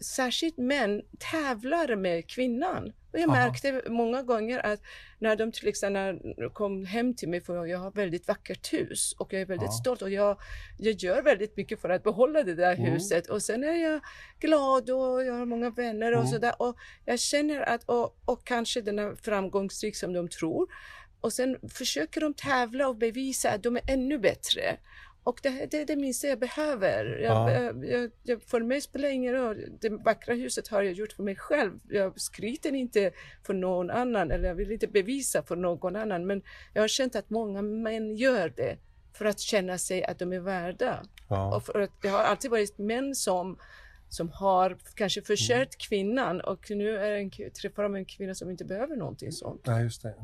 Särskilt 0.00 0.56
män 0.58 1.02
tävlar 1.18 1.96
med 1.96 2.30
kvinnan. 2.30 2.92
Och 3.12 3.18
jag 3.20 3.30
Aha. 3.30 3.38
märkte 3.46 3.82
många 3.90 4.22
gånger 4.22 4.66
att 4.66 4.80
när 5.18 5.36
de 5.36 5.52
till 5.52 5.68
exempel 5.68 6.18
kom 6.52 6.84
hem 6.84 7.16
till 7.16 7.28
mig, 7.28 7.40
för 7.40 7.66
jag 7.66 7.78
har 7.78 7.90
väldigt 7.90 8.28
vackert 8.28 8.72
hus 8.72 9.14
och 9.18 9.32
jag 9.32 9.40
är 9.42 9.46
väldigt 9.46 9.66
Ja. 9.66 9.72
stolt 9.72 10.02
och 10.02 10.10
jag, 10.10 10.38
jag 10.78 10.94
gör 10.94 11.22
väldigt 11.22 11.56
mycket 11.56 11.80
för 11.80 11.88
att 11.88 12.02
behålla 12.02 12.42
det 12.42 12.54
där 12.54 12.74
Mm. 12.74 12.92
huset 12.92 13.26
och 13.26 13.42
sen 13.42 13.64
är 13.64 13.72
jag 13.90 14.00
glad 14.40 14.90
och 14.90 15.24
jag 15.24 15.34
har 15.34 15.46
många 15.46 15.70
vänner 15.70 16.12
och 16.12 16.18
Mm. 16.20 16.32
sådär 16.32 16.54
och 16.58 16.76
jag 17.04 17.20
känner 17.20 17.60
att, 17.60 17.84
och, 17.84 18.16
och 18.24 18.44
kanske 18.46 18.80
den 18.80 18.98
är 18.98 19.16
framgångsrik 19.16 19.96
som 19.96 20.12
de 20.12 20.28
tror 20.28 20.66
och 21.20 21.32
sen 21.32 21.56
försöker 21.68 22.20
de 22.20 22.34
tävla 22.34 22.88
och 22.88 22.96
bevisa 22.96 23.50
att 23.50 23.62
de 23.62 23.76
är 23.76 23.82
ännu 23.88 24.18
bättre. 24.18 24.76
Och 25.24 25.40
det, 25.42 25.74
är 25.74 25.86
det 25.86 25.96
minsta 25.96 26.26
jag 26.26 26.38
behöver. 26.38 27.04
Jag, 27.22 27.32
Ja. 27.34 27.52
jag, 27.52 27.86
jag, 27.86 28.10
jag, 28.22 28.42
för 28.42 28.60
mig 28.60 28.80
spelar 28.80 29.08
det 29.08 29.14
ingen 29.14 29.34
roll. 29.34 29.64
Det 29.80 29.88
vackra 29.88 30.34
huset 30.34 30.68
har 30.68 30.82
jag 30.82 30.92
gjort 30.92 31.12
för 31.12 31.22
mig 31.22 31.36
själv. 31.36 31.80
Jag 31.88 32.20
skryter 32.20 32.74
inte 32.74 33.10
för 33.46 33.54
någon 33.54 33.90
annan 33.90 34.30
eller 34.30 34.48
jag 34.48 34.54
vill 34.54 34.72
inte 34.72 34.86
bevisa 34.86 35.42
för 35.42 35.56
någon 35.56 35.96
annan. 35.96 36.26
Men 36.26 36.42
jag 36.74 36.82
har 36.82 36.88
känt 36.88 37.16
att 37.16 37.30
många 37.30 37.62
män 37.62 38.16
gör 38.16 38.48
det 38.48 38.78
för 39.12 39.24
att 39.24 39.40
känna 39.40 39.78
sig 39.78 40.04
att 40.04 40.18
de 40.18 40.32
är 40.32 40.40
värda. 40.40 41.02
Ja. 41.28 41.56
Och 41.56 41.62
för 41.62 41.80
att 41.80 42.02
det 42.02 42.08
har 42.08 42.22
alltid 42.22 42.50
varit 42.50 42.78
män 42.78 43.14
som, 43.14 43.58
som 44.08 44.30
har 44.30 44.76
kanske 44.94 45.22
försörjt 45.22 45.78
kvinnan 45.78 46.40
och 46.40 46.70
nu 46.70 46.96
är 46.98 47.10
en, 47.10 47.30
träffar 47.30 47.82
de 47.82 47.94
en 47.94 48.04
kvinna 48.04 48.34
som 48.34 48.50
inte 48.50 48.64
behöver 48.64 48.96
någonting 48.96 49.32
sånt. 49.32 49.66
Nej, 49.66 49.82
just 49.82 50.02
det. 50.02 50.14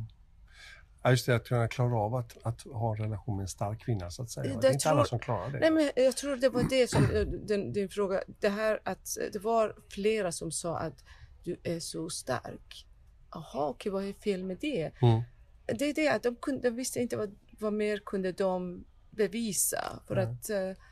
Ja, 1.03 1.11
just 1.11 1.27
det, 1.27 1.35
att 1.37 1.45
kunna 1.49 1.69
klara 1.69 1.99
av 1.99 2.15
att, 2.15 2.37
att 2.43 2.63
ha 2.63 2.93
en 2.97 3.03
relation 3.03 3.37
med 3.37 3.43
en 3.43 3.49
stark 3.49 3.81
kvinna 3.81 4.11
så 4.11 4.23
att 4.23 4.31
säga. 4.31 4.55
Det 4.55 4.61
Det 4.61 4.69
är 4.69 4.73
inte 4.73 4.83
tror- 4.83 4.93
alla 4.93 5.05
som 5.05 5.19
klarar 5.19 5.51
det. 5.51 5.59
Nej, 5.59 5.71
men 5.71 5.91
jag 6.05 6.17
tror 6.17 6.37
det 6.37 6.49
var 6.49 6.63
det 6.71 6.91
som 6.91 7.05
eh, 7.05 7.21
din, 7.23 7.73
din 7.73 7.89
fråga, 7.89 8.23
det 8.41 8.49
här 8.49 8.81
att 8.85 9.19
eh, 9.19 9.25
det 9.33 9.39
var 9.39 9.77
flera 9.91 10.33
som 10.33 10.53
sa 10.53 10.79
att 10.79 11.05
du 11.45 11.61
är 11.63 11.81
så 11.81 12.11
stark. 12.11 12.87
Jaha, 13.33 13.69
okej, 13.69 13.93
vad 13.93 14.05
är 14.05 14.13
fel 14.13 14.45
med 14.45 14.59
det? 14.61 14.93
Mm. 15.03 15.23
Det 15.79 15.85
är 15.85 15.95
det 15.95 16.09
att 16.09 16.23
de, 16.23 16.37
kunde, 16.37 16.71
de 16.71 16.77
visste 16.77 17.01
inte 17.01 17.17
vad, 17.17 17.37
vad 17.61 17.73
mer 17.73 17.99
kunde 17.99 18.33
de 18.33 18.85
bevisa. 19.11 20.03
För 20.07 20.15
Nej. 20.15 20.25
att, 20.25 20.51
eh, 20.51 20.83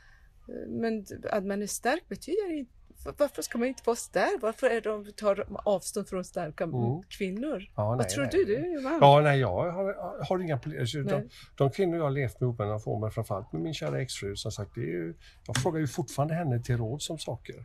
men 0.68 1.06
att 1.30 1.44
man 1.44 1.62
är 1.62 1.66
stark 1.66 2.08
betyder 2.08 2.52
inte 2.58 2.72
varför 3.18 3.42
ska 3.42 3.58
man 3.58 3.68
inte 3.68 3.82
vara 3.86 3.96
stark? 3.96 4.38
Varför 4.42 4.66
är 4.70 4.80
de, 4.80 5.12
tar 5.12 5.34
de 5.34 5.56
avstånd 5.64 6.08
från 6.08 6.24
starka 6.24 6.64
Mm. 6.64 7.02
kvinnor? 7.08 7.62
Ja, 7.76 7.84
Vad 7.88 7.98
nej, 7.98 8.06
tror 8.08 8.22
nej. 8.22 8.30
du? 8.32 8.44
Du 8.44 8.54
är 8.56 8.82
varm. 8.82 8.98
Ja, 9.00 9.20
nej, 9.20 9.40
jag 9.40 9.72
har, 9.72 10.24
har 10.28 10.38
inga 10.38 10.58
problem. 10.58 10.80
Alltså, 10.80 11.02
De, 11.02 11.28
de 11.56 11.70
kvinnor 11.70 11.96
jag 11.96 12.04
har 12.04 12.10
levt 12.10 12.40
med 12.40 12.48
med, 12.48 12.78
får 12.80 13.00
mig 13.00 13.10
framförallt 13.10 13.52
med 13.52 13.62
min 13.62 13.74
kära 13.74 14.00
exfru, 14.02 14.36
som 14.36 14.52
sagt, 14.52 14.74
det 14.74 14.80
är 14.80 14.84
ju, 14.84 15.14
jag 15.46 15.56
frågar 15.56 15.80
ju 15.80 15.86
fortfarande 15.86 16.34
henne 16.34 16.60
till 16.62 16.76
råd 16.76 17.02
som 17.02 17.18
saker. 17.18 17.64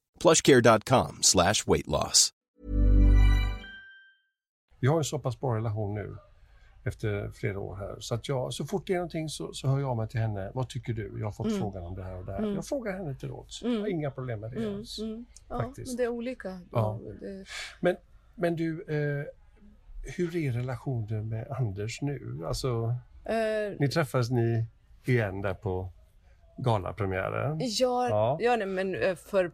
plushcare.com 0.21 1.17
slash 1.21 1.53
weight 1.67 1.87
loss. 1.87 2.29
Vi 4.79 4.87
har 4.87 4.97
en 4.97 5.03
så 5.03 5.19
pass 5.19 5.39
bra 5.39 5.55
relation 5.55 5.93
nu 5.93 6.17
efter 6.85 7.31
flera 7.31 7.59
år 7.59 7.75
här. 7.75 7.95
Så 7.99 8.15
att 8.15 8.27
jag, 8.29 8.53
så 8.53 8.65
fort 8.65 8.87
det 8.87 8.93
är 8.93 8.97
någonting 8.97 9.29
så, 9.29 9.53
så 9.53 9.67
hör 9.67 9.79
jag 9.79 9.89
av 9.89 9.97
mig 9.97 10.07
till 10.07 10.19
henne. 10.19 10.51
Vad 10.53 10.69
tycker 10.69 10.93
du? 10.93 11.15
Jag 11.19 11.25
har 11.27 11.31
fått 11.31 11.57
frågan 11.57 11.83
om 11.83 11.95
det 11.95 12.03
här 12.03 12.17
och 12.17 12.25
det 12.25 12.31
här. 12.31 12.45
Jag 12.55 12.65
frågar 12.65 12.93
henne 12.97 13.15
till 13.15 13.29
råds. 13.29 13.61
Jag 13.63 13.79
har 13.79 13.87
inga 13.87 14.11
problem 14.11 14.39
med 14.39 14.51
det 14.51 14.57
Mm, 14.57 14.75
alls. 14.75 14.99
mm. 14.99 15.25
Ja, 15.49 15.57
Faktiskt. 15.57 15.87
men 15.87 15.97
det 15.97 16.03
är 16.03 16.07
olika. 16.07 16.59
Ja. 16.71 16.99
Det, 17.19 17.45
Men, 17.79 17.95
men 18.35 18.55
du, 18.55 18.81
eh, 18.81 19.25
hur 20.17 20.35
är 20.35 20.51
relationen 20.51 21.29
med 21.29 21.47
Anders 21.51 22.01
nu? 22.01 22.41
Alltså, 22.47 22.95
eh, 23.25 23.75
ni 23.79 23.89
träffades 23.89 24.29
ni 24.29 24.65
igen 25.05 25.41
där 25.41 25.53
på 25.53 25.89
galapremiären? 26.57 27.57
Ja, 27.61 28.07
Ja. 28.09 28.37
ja. 28.39 28.55
nej, 28.55 28.67
men 28.67 28.95
eh, 28.95 29.15
för, 29.15 29.51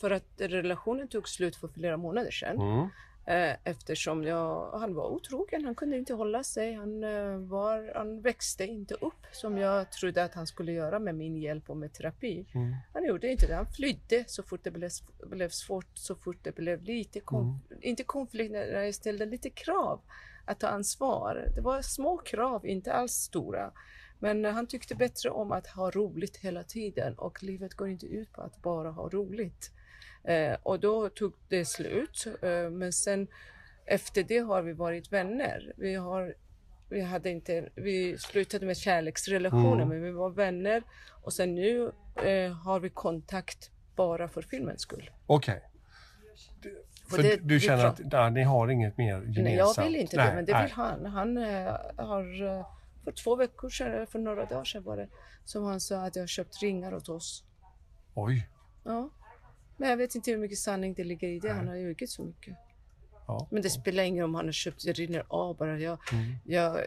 för 0.00 0.10
att 0.10 0.24
relationen 0.36 1.08
tog 1.08 1.28
slut 1.28 1.56
för 1.56 1.68
flera 1.68 1.96
månader 1.96 2.30
sedan. 2.30 2.60
Mm. 2.60 2.88
Eh, 3.26 3.56
Eftersom 3.64 4.24
jag, 4.24 4.70
han 4.70 4.94
var 4.94 5.08
otrogen, 5.08 5.64
han 5.64 5.74
kunde 5.74 5.96
inte 5.98 6.14
hålla 6.14 6.44
sig. 6.44 6.74
Han, 6.74 7.04
eh, 7.04 7.36
var, 7.36 7.92
han 7.94 8.20
växte 8.20 8.64
inte 8.66 8.94
upp 8.94 9.26
som 9.32 9.58
jag 9.58 9.92
trodde 9.92 10.24
att 10.24 10.34
han 10.34 10.46
skulle 10.46 10.72
göra 10.72 10.98
med 10.98 11.14
min 11.14 11.36
hjälp 11.36 11.70
och 11.70 11.76
med 11.76 11.92
terapi. 11.92 12.46
Mm. 12.54 12.74
Han 12.92 13.04
gjorde 13.04 13.28
inte 13.28 13.46
det. 13.46 13.54
Han 13.54 13.66
flydde 13.66 14.24
så 14.26 14.42
fort 14.42 14.60
det 14.64 14.70
blev, 14.70 14.90
blev 15.22 15.48
svårt, 15.48 15.86
så 15.94 16.14
fort 16.14 16.38
det 16.42 16.54
blev 16.54 16.82
lite, 16.82 17.20
konf- 17.20 17.58
inte 17.80 18.04
konflikt, 18.04 18.52
när 18.52 18.82
jag 18.82 18.94
ställde 18.94 19.26
lite 19.26 19.50
krav 19.50 20.00
att 20.44 20.60
ta 20.60 20.66
ansvar. 20.66 21.48
Det 21.54 21.60
var 21.60 21.82
små 21.82 22.16
krav, 22.18 22.66
inte 22.66 22.92
alls 22.92 23.12
stora. 23.12 23.72
Men 24.22 24.44
han 24.44 24.66
tyckte 24.66 24.94
bättre 24.94 25.30
om 25.30 25.52
att 25.52 25.66
ha 25.66 25.90
roligt 25.90 26.36
hela 26.36 26.62
tiden 26.62 27.14
och 27.18 27.42
livet 27.42 27.74
går 27.74 27.88
inte 27.88 28.06
ut 28.06 28.32
på 28.32 28.42
att 28.42 28.62
bara 28.62 28.90
ha 28.90 29.08
roligt. 29.08 29.70
Eh, 30.24 30.56
och 30.62 30.80
då 30.80 31.08
tog 31.08 31.32
det 31.48 31.64
slut. 31.64 32.26
Eh, 32.42 32.70
men 32.70 32.92
sen 32.92 33.26
efter 33.86 34.22
det 34.22 34.38
har 34.38 34.62
vi 34.62 34.72
varit 34.72 35.12
vänner. 35.12 35.72
Vi, 35.76 35.94
har, 35.94 36.34
vi, 36.88 37.00
hade 37.00 37.30
inte, 37.30 37.68
vi 37.74 38.18
slutade 38.18 38.66
med 38.66 38.76
kärleksrelationer 38.76 39.84
men 39.84 40.02
vi 40.02 40.10
var 40.10 40.30
vänner. 40.30 40.82
Och 41.22 41.32
sen 41.32 41.54
nu 41.54 41.92
eh, 42.24 42.52
har 42.52 42.80
vi 42.80 42.90
kontakt 42.90 43.70
bara 43.96 44.28
för 44.28 44.42
filmens 44.42 44.80
skull. 44.80 45.10
Okej. 45.26 45.62
För 47.08 47.16
För 47.16 47.22
det- 47.22 47.36
du 47.42 47.60
känner 47.60 47.84
att 47.84 48.00
ja, 48.10 48.30
ni 48.30 48.42
har 48.42 48.68
inget 48.68 48.98
mer 48.98 49.14
gemensamt? 49.14 49.44
Nej, 49.44 49.56
jag 49.56 49.84
vill 49.84 49.96
inte 49.96 50.16
det, 50.16 50.24
Nej, 50.24 50.34
men 50.34 50.44
det 50.44 50.52
nej. 50.52 50.62
vill 50.62 50.72
han. 50.72 51.06
Han 51.06 51.36
eh, 51.36 51.72
har 51.96 52.42
eh, 52.58 52.66
för 53.04 53.12
två 53.12 53.36
veckor 53.36 53.68
sedan, 53.68 54.06
för 54.06 54.18
några 54.18 54.44
dagar 54.44 54.64
sedan 54.64 54.82
var 54.82 54.96
det, 54.96 55.08
som 55.44 55.64
han 55.64 55.80
sa 55.80 55.96
att 56.06 56.16
jag 56.16 56.28
köpt 56.28 56.62
ringar 56.62 56.94
åt 56.94 57.08
oss. 57.08 57.44
Oj. 58.14 58.48
Ja. 58.84 59.10
Men 59.76 59.90
jag 59.90 59.96
vet 59.96 60.14
inte 60.14 60.30
hur 60.30 60.38
mycket 60.38 60.58
sanning 60.58 60.94
det 60.94 61.04
ligger 61.04 61.28
i 61.28 61.38
det. 61.38 61.52
Han 61.52 61.68
har 61.68 61.74
ljugit 61.76 62.10
så 62.10 62.22
mycket. 62.24 62.56
Ja. 63.26 63.48
Men 63.50 63.62
det 63.62 63.70
spelar 63.70 64.02
ingen 64.04 64.22
roll 64.22 64.30
om 64.30 64.34
han 64.34 64.44
har 64.44 64.52
köpt, 64.52 64.84
det 64.84 64.92
rinner 64.92 65.24
av 65.28 65.56
bara. 65.56 65.78
Jag, 65.78 65.98
Mm. 66.12 66.34
jag, 66.44 66.78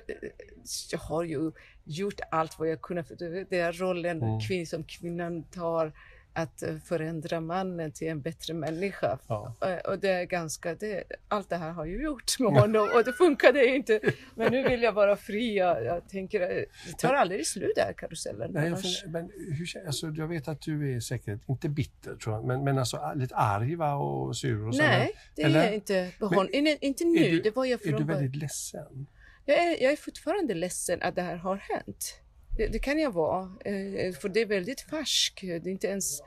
jag 0.91 0.99
har 0.99 1.23
ju 1.23 1.51
gjort 1.83 2.19
allt 2.31 2.59
vad 2.59 2.69
jag 2.69 2.81
kunnat. 2.81 3.07
För 3.07 3.15
det 3.15 3.43
det 3.49 3.59
är 3.59 3.73
rollen 3.73 4.21
Mm. 4.23 4.39
kvin, 4.39 4.67
som 4.67 4.83
kvinnan 4.83 5.43
tar 5.43 5.93
att 6.35 6.63
eh, 6.63 6.77
förändra 6.77 7.39
mannen 7.41 7.91
till 7.91 8.07
en 8.07 8.21
bättre 8.21 8.53
människa. 8.53 9.19
Ja. 9.27 9.55
Eh, 9.61 9.91
Och 9.91 9.99
det 9.99 10.09
är 10.09 10.23
ganska, 10.23 10.75
det, 10.75 11.03
allt 11.27 11.49
det 11.49 11.55
här 11.55 11.71
har 11.71 11.85
jag 11.85 12.01
gjort 12.03 12.39
med 12.39 12.51
honom 12.53 12.89
och 12.95 13.03
det 13.03 13.13
funkade 13.13 13.65
inte. 13.65 13.99
Men 14.35 14.51
nu 14.51 14.63
vill 14.69 14.81
jag 14.83 14.91
vara 14.93 15.15
fri. 15.15 15.57
Jag, 15.57 15.83
jag 15.83 16.09
tänker, 16.09 16.41
eh, 16.41 16.47
det 16.87 16.97
tar 16.99 17.13
aldrig 17.13 17.47
slut 17.47 17.71
den 17.75 17.85
här 17.85 17.93
karusellen. 17.93 18.51
Nej, 18.53 18.69
jag, 18.69 19.11
men 19.11 19.31
hur, 19.35 19.85
alltså, 19.87 20.07
jag 20.07 20.27
vet 20.27 20.47
att 20.47 20.61
du 20.61 20.95
är 20.95 20.99
säkert, 20.99 21.39
inte 21.49 21.69
bitter 21.69 22.15
tror 22.15 22.35
jag, 22.35 22.45
men, 22.45 22.63
men 22.63 22.77
alltså 22.77 23.13
lite 23.15 23.35
arg 23.35 23.75
va, 23.75 23.93
och 23.93 24.37
sur 24.37 24.67
och 24.67 24.75
så. 24.75 24.81
Nej, 24.81 25.11
det 25.35 25.41
är 25.41 25.49
jag 25.49 25.73
inte. 25.73 26.11
Behåll, 26.19 26.49
inte, 26.51 26.85
inte 26.85 27.05
nu, 27.05 27.19
Är 27.25 27.31
du, 27.31 27.41
det 27.41 27.55
var 27.55 27.65
jag 27.65 27.81
är 27.85 27.89
från 27.89 27.99
du 27.99 28.05
början. 28.05 28.21
väldigt 28.21 28.41
ledsen? 28.41 29.07
Jag 29.45 29.57
är, 29.57 29.83
jag 29.83 29.91
är 29.91 29.95
fortfarande 29.95 30.53
ledsen 30.53 31.01
att 31.01 31.15
det 31.15 31.21
här 31.21 31.35
har 31.35 31.55
hänt. 31.55 32.19
Det, 32.57 32.67
det 32.67 32.79
kan 32.79 32.99
jag 32.99 33.11
vara, 33.11 33.41
eh, 33.65 34.13
för 34.13 34.29
det 34.29 34.41
är 34.41 34.45
väldigt 34.45 34.81
färskt. 34.81 35.41
Det 35.41 35.47
är 35.55 35.67
inte 35.67 35.87
ens 35.87 36.21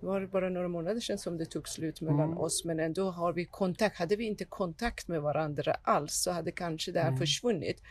det 0.00 0.06
var 0.06 0.26
bara 0.26 0.48
några 0.48 0.68
månader 0.68 1.00
sedan 1.00 1.18
som 1.18 1.38
det 1.38 1.46
tog 1.46 1.68
slut 1.68 2.00
mellan 2.00 2.20
Mm. 2.28 2.38
oss, 2.38 2.64
men 2.64 2.80
ändå 2.80 3.10
har 3.10 3.32
vi 3.32 3.44
kontakt. 3.44 3.96
Hade 3.98 4.16
vi 4.16 4.24
inte 4.24 4.44
kontakt 4.44 5.08
med 5.08 5.22
varandra 5.22 5.76
alls 5.82 6.14
så 6.14 6.30
hade 6.30 6.52
kanske 6.52 6.92
det 6.92 7.00
här 7.00 7.08
Mm. 7.08 7.18
försvunnit. 7.20 7.82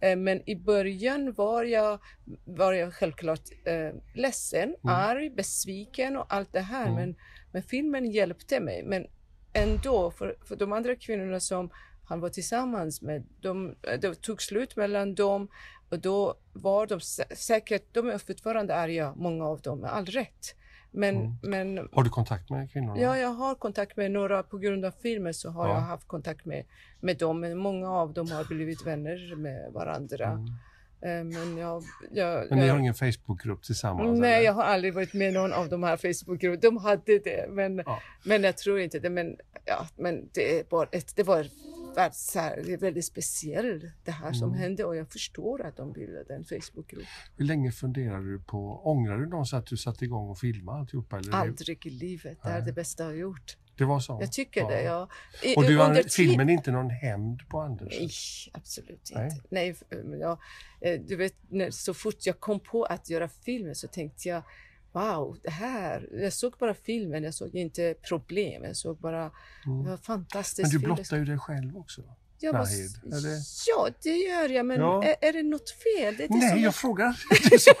Eh, 0.00 0.16
men 0.16 0.48
i 0.50 0.56
början 0.56 1.32
var 1.32 1.64
jag, 1.64 1.98
var 2.44 2.72
jag 2.72 2.94
självklart 2.94 3.40
eh, 3.64 3.90
ledsen, 4.14 4.74
arg, 4.82 5.30
besviken 5.30 6.16
och 6.16 6.34
allt 6.34 6.52
det 6.52 6.60
här. 6.60 6.90
Men, 6.94 7.16
men 7.52 7.62
filmen 7.62 8.10
hjälpte 8.10 8.60
mig. 8.60 8.82
Men 8.82 9.06
ändå, 9.52 10.10
för, 10.10 10.36
för 10.44 10.56
de 10.56 10.72
andra 10.72 10.96
kvinnorna 10.96 11.40
som 11.40 11.70
han 12.08 12.20
var 12.20 12.28
tillsammans 12.28 13.02
med, 13.02 13.22
de, 13.40 13.74
det 14.00 14.14
tog 14.22 14.42
slut 14.42 14.76
mellan 14.76 15.14
dem 15.14 15.48
och 15.92 15.98
då 15.98 16.34
var 16.52 16.86
de 16.86 16.98
sä- 16.98 17.34
säkert, 17.34 17.82
de 17.92 18.08
är 18.10 18.18
fortfarande 18.18 18.74
arga, 18.74 19.12
många 19.16 19.44
av 19.46 19.60
dem, 19.60 19.78
med 19.80 19.92
all 19.92 20.06
rätt. 20.06 20.54
Men, 20.94 21.38
men 21.42 21.88
Har 21.92 22.02
du 22.02 22.10
kontakt 22.10 22.50
med 22.50 22.72
kvinnorna? 22.72 23.00
Ja, 23.00 23.18
jag 23.18 23.28
har 23.28 23.54
kontakt 23.54 23.96
med 23.96 24.10
några 24.10 24.42
på 24.42 24.58
grund 24.58 24.84
av 24.84 24.90
filmen 25.02 25.34
så 25.34 25.50
har 25.50 25.68
Ja. 25.68 25.74
jag 25.74 25.80
haft 25.80 26.08
kontakt 26.08 26.44
med, 26.44 26.64
med 27.00 27.18
dem. 27.18 27.40
Men 27.40 27.58
många 27.58 27.90
av 27.90 28.12
dem 28.12 28.30
har 28.30 28.44
blivit 28.44 28.86
vänner 28.86 29.36
med 29.36 29.72
varandra. 29.72 30.24
Eh, 31.02 31.24
Men 31.24 31.56
jag... 31.58 31.82
jag 32.12 32.34
Mm. 32.36 32.46
Men 32.50 32.58
ni 32.58 32.66
jag, 32.66 32.72
har 32.74 32.80
ingen 32.80 32.94
Facebookgrupp 32.94 33.62
tillsammans? 33.62 34.18
Nej, 34.20 34.34
eller? 34.34 34.44
jag 34.44 34.52
har 34.52 34.62
aldrig 34.64 34.94
varit 34.94 35.14
med 35.14 35.28
i 35.28 35.32
någon 35.32 35.52
av 35.52 35.68
de 35.68 35.82
här 35.82 35.96
Facebookgrupperna. 35.96 36.60
De 36.60 36.76
hade 36.76 37.18
det, 37.18 37.46
men, 37.50 37.82
Ja. 37.86 38.00
men 38.24 38.42
jag 38.44 38.56
tror 38.56 38.80
inte 38.80 38.98
det. 38.98 39.10
Men, 39.10 39.36
ja, 39.64 39.86
men 39.96 40.28
det, 40.34 40.68
bara 40.70 40.88
ett, 40.92 41.16
det 41.16 41.22
var 41.22 41.46
värld- 41.94 42.14
så 42.14 42.38
här, 42.38 42.62
det 42.66 42.72
är 42.72 42.78
väldigt 42.78 43.04
speciellt 43.04 43.84
det 44.04 44.10
här 44.10 44.26
Mm. 44.26 44.34
som 44.34 44.54
hände 44.54 44.84
och 44.84 44.96
jag 44.96 45.12
förstår 45.12 45.66
att 45.66 45.76
de 45.76 45.92
bildade 45.92 46.34
en 46.34 46.44
Facebookgrupp. 46.44 47.04
Hur 47.36 47.44
länge 47.44 47.72
funderade 47.72 48.32
du 48.32 48.38
på, 48.40 48.82
ångrar 48.90 49.18
du 49.18 49.26
någonsin 49.26 49.58
att 49.58 49.66
du 49.66 49.76
satte 49.76 50.04
igång 50.04 50.28
och 50.30 50.38
filmade 50.38 50.78
alltihopa? 50.78 51.18
Eller 51.18 51.32
Aldrig 51.32 51.86
i 51.86 51.90
livet. 51.90 52.38
Det 52.42 52.48
är 52.48 52.60
det 52.60 52.72
bästa 52.72 53.02
jag 53.02 53.10
har 53.10 53.16
gjort. 53.16 53.56
det 53.76 53.84
var 53.84 54.00
så? 54.00 54.18
Jag 54.20 54.32
tycker 54.32 54.68
det. 54.68 54.82
Jag, 54.82 55.08
i- 55.42 55.56
Och 55.56 55.62
du 55.64 55.78
har, 55.78 56.02
filmen 56.08 56.48
är 56.48 56.52
inte 56.52 56.70
någon 56.70 56.90
hämnd 56.90 57.48
på 57.48 57.60
Anders? 57.60 57.98
Nej, 58.00 58.10
absolut 58.52 59.10
Nej. 59.14 59.24
inte. 59.24 59.42
Nej, 59.48 59.68
f- 59.70 59.98
men 60.04 60.20
jag, 60.20 60.38
eh, 60.80 61.00
du 61.00 61.16
vet, 61.16 61.34
när, 61.48 61.70
så 61.70 61.94
fort 61.94 62.16
jag 62.26 62.40
kom 62.40 62.60
på 62.60 62.84
att 62.84 63.10
göra 63.10 63.28
filmen 63.28 63.74
så 63.74 63.88
tänkte 63.88 64.28
jag 64.28 64.42
Wow, 64.92 65.38
det 65.42 65.50
här. 65.50 66.08
Jag 66.12 66.32
såg 66.32 66.52
bara 66.58 66.74
filmen, 66.74 67.22
jag 67.24 67.34
såg 67.34 67.54
inte 67.54 67.94
problem. 68.08 68.64
Jag 68.64 68.76
såg 68.76 68.98
bara, 68.98 69.22
det 69.84 69.90
var 69.90 69.96
fantastiskt. 69.96 70.58
Mm. 70.58 70.70
Men 70.72 70.80
du 70.80 70.94
blottar 70.94 71.16
ju 71.16 71.24
dig 71.24 71.38
själv 71.38 71.76
också. 71.76 72.02
jag 72.40 72.54
Nahid, 72.54 72.90
eller? 73.04 73.38
Ja, 73.68 73.88
det 74.02 74.16
gör 74.16 74.48
jag, 74.48 74.66
men 74.66 74.80
Ja. 74.80 75.04
är, 75.04 75.16
är 75.28 75.32
det 75.32 75.42
något 75.42 75.70
fel? 75.70 76.16
Det 76.16 76.24
är 76.24 76.28
det 76.28 76.34
Nej, 76.34 76.48
jag 76.48 76.58
jag, 76.58 76.74
frågar. 76.74 77.06
jag 77.50 77.76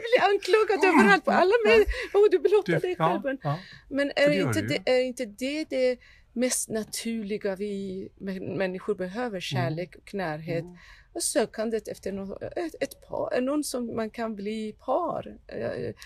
blir 0.00 0.22
anklagad 0.34 0.94
överallt 0.94 1.24
på 1.24 1.30
alla 1.30 1.52
medier. 1.64 1.86
Oh, 2.14 2.30
du 2.30 2.38
blottar 2.38 2.72
Du- 2.72 2.78
dig 2.78 2.94
ja, 2.98 3.08
själv. 3.08 3.20
Men, 3.24 3.38
ja. 3.42 3.58
men 3.88 4.12
är 4.16 4.28
det 4.28 4.36
inte 4.36 4.62
det, 4.62 4.90
är 4.90 5.00
inte 5.02 5.24
det 5.26 5.64
det 5.70 5.98
mest 6.32 6.68
naturliga 6.68 7.56
vi 7.56 8.08
mä- 8.20 8.56
människor 8.56 8.94
behöver? 8.94 9.40
Kärlek 9.40 9.96
och 9.96 10.14
närhet. 10.14 10.64
Mm. 10.64 10.76
Och 11.12 11.22
sökandet 11.22 11.88
efter 11.88 12.12
någon, 12.12 12.36
ett, 12.42 12.74
ett 12.80 13.08
par, 13.08 13.40
någon 13.40 13.64
som 13.64 13.96
man 13.96 14.10
kan 14.10 14.34
bli 14.36 14.72
par. 14.72 15.36
Eh, 15.46 15.60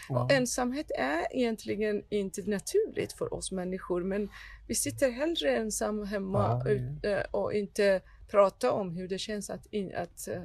Ja. 0.08 0.22
Och 0.24 0.32
ensamhet 0.32 0.90
är 0.98 1.36
egentligen 1.36 2.02
inte 2.08 2.42
naturligt 2.50 3.12
för 3.12 3.34
oss 3.34 3.52
människor 3.52 4.04
men 4.04 4.28
vi 4.66 4.74
sitter 4.74 5.10
hellre 5.10 5.56
ensam 5.56 6.04
hemma 6.06 6.64
det- 6.64 6.70
ut, 6.72 7.04
eh, 7.04 7.20
och 7.30 7.52
inte 7.52 8.00
pratar 8.30 8.70
om 8.70 8.90
hur 8.90 9.08
det 9.08 9.18
känns 9.18 9.50
att, 9.50 9.66
in, 9.66 9.94
att, 9.94 10.28
eh, 10.28 10.42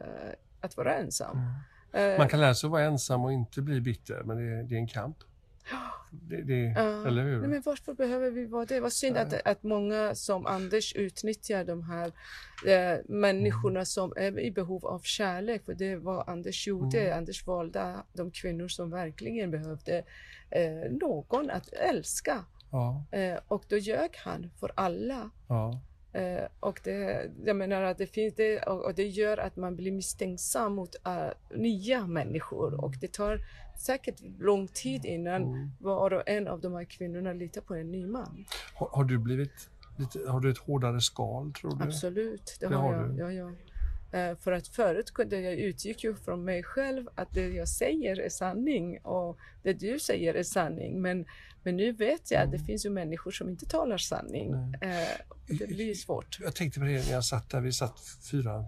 att 0.61 0.77
vara 0.77 0.95
ensam. 0.95 1.37
Eh, 1.93 2.17
Man 2.17 2.29
kan 2.29 2.39
lära 2.41 2.53
sig 2.55 2.67
att 2.67 2.71
vara 2.71 2.83
ensam 2.83 3.23
och 3.25 3.33
inte 3.33 3.61
bli 3.61 3.81
bitter, 3.81 4.23
men 4.23 4.37
det 4.37 4.43
är, 4.43 4.63
det 4.63 4.75
är 4.75 4.79
en 4.79 4.87
kamp. 4.87 5.17
Det, 6.11 6.41
det, 6.41 6.73
Ja. 6.75 7.07
eller 7.07 7.23
hur? 7.23 7.39
Nej, 7.39 7.49
men 7.49 7.61
varför 7.65 7.93
behöver 7.93 8.31
vi 8.31 8.45
vara 8.45 8.65
det? 8.65 8.79
Vad 8.79 8.93
synd 8.93 9.17
att, 9.17 9.33
att 9.47 9.63
många 9.63 10.15
som 10.15 10.45
Anders 10.45 10.95
utnyttjar 10.95 11.63
de 11.63 11.83
här 11.83 12.11
eh, 12.67 12.99
människorna 13.07 13.85
som 13.85 14.13
är 14.15 14.39
i 14.39 14.51
behov 14.51 14.85
av 14.85 14.99
kärlek. 15.03 15.65
För 15.65 15.73
det 15.73 15.95
var 15.95 16.29
Anders 16.29 16.67
gjorde. 16.67 16.99
Mm. 17.01 17.17
Anders 17.17 17.47
valde 17.47 17.95
de 18.13 18.31
kvinnor 18.31 18.67
som 18.67 18.91
verkligen 18.91 19.51
behövde 19.51 19.97
eh, 20.51 20.91
någon 21.01 21.49
att 21.49 21.73
älska. 21.73 22.45
Ja, 22.71 23.05
Eh, 23.11 23.39
och 23.47 23.63
då 23.67 23.77
ljög 23.77 24.09
han 24.17 24.51
för 24.59 24.71
alla. 24.75 25.29
ja. 25.47 25.81
Eh, 26.13 26.43
och 26.59 26.79
det, 26.83 27.29
jag 27.45 27.55
menar 27.55 27.81
att 27.81 27.97
det 27.97 28.07
finns 28.07 28.35
det 28.35 28.59
och, 28.59 28.85
och 28.85 28.95
det 28.95 29.07
gör 29.07 29.37
att 29.37 29.55
man 29.55 29.75
blir 29.75 29.91
misstänksam 29.91 30.73
mot 30.73 30.95
eh, 31.07 31.57
nya 31.57 32.07
människor 32.07 32.83
och 32.85 32.93
det 33.01 33.13
tar 33.13 33.39
säkert 33.79 34.15
lång 34.39 34.67
tid 34.67 35.05
innan 35.05 35.43
Mm. 35.43 35.71
var 35.79 36.13
och 36.13 36.23
en 36.29 36.47
av 36.47 36.61
de 36.61 36.73
här 36.73 36.83
kvinnorna 36.83 37.33
litar 37.33 37.61
på 37.61 37.75
en 37.75 37.91
ny 37.91 38.05
man. 38.05 38.45
Har, 38.73 38.89
har 38.91 39.03
du 39.03 39.17
blivit 39.17 39.69
lite, 39.97 40.19
har 40.29 40.39
du 40.39 40.51
ett 40.51 40.57
hårdare 40.57 41.01
skal, 41.01 41.53
tror 41.53 41.75
du? 41.75 41.83
Absolut, 41.83 42.57
det, 42.59 42.67
Det 42.67 42.75
har, 42.75 42.93
jag. 42.93 43.09
du. 43.09 43.17
Ja, 43.19 43.31
ja. 43.31 43.51
Eh, 44.19 44.37
för 44.37 44.51
att 44.51 44.67
förut 44.67 45.11
kunde 45.11 45.39
jag 45.41 45.53
utgick 45.53 46.03
ju 46.03 46.15
från 46.15 46.43
mig 46.45 46.63
själv 46.63 47.07
att 47.15 47.33
det 47.33 47.47
jag 47.47 47.67
säger 47.67 48.19
är 48.19 48.29
sanning 48.29 48.99
och 49.01 49.37
det 49.63 49.73
du 49.73 49.99
säger 49.99 50.33
är 50.33 50.43
sanning. 50.43 51.01
Men, 51.01 51.25
men 51.63 51.77
nu 51.77 51.91
vet 51.91 52.31
jag 52.31 52.41
att 52.43 52.51
det 52.51 52.59
finns 52.59 52.85
ju 52.85 52.89
människor 52.89 53.31
som 53.31 53.49
inte 53.49 53.65
talar 53.65 53.97
sanning. 53.97 54.53
Eh, 54.81 55.07
det 55.47 55.67
blir 55.67 55.93
svårt. 55.93 56.37
Jag 56.41 56.55
tänkte 56.55 56.79
på 56.79 56.85
det 56.85 56.91
när 57.05 57.11
jag 57.11 57.25
satt 57.25 57.49
där, 57.49 57.61
vi 57.61 57.71
satt 57.71 57.99
fyra 58.31 58.65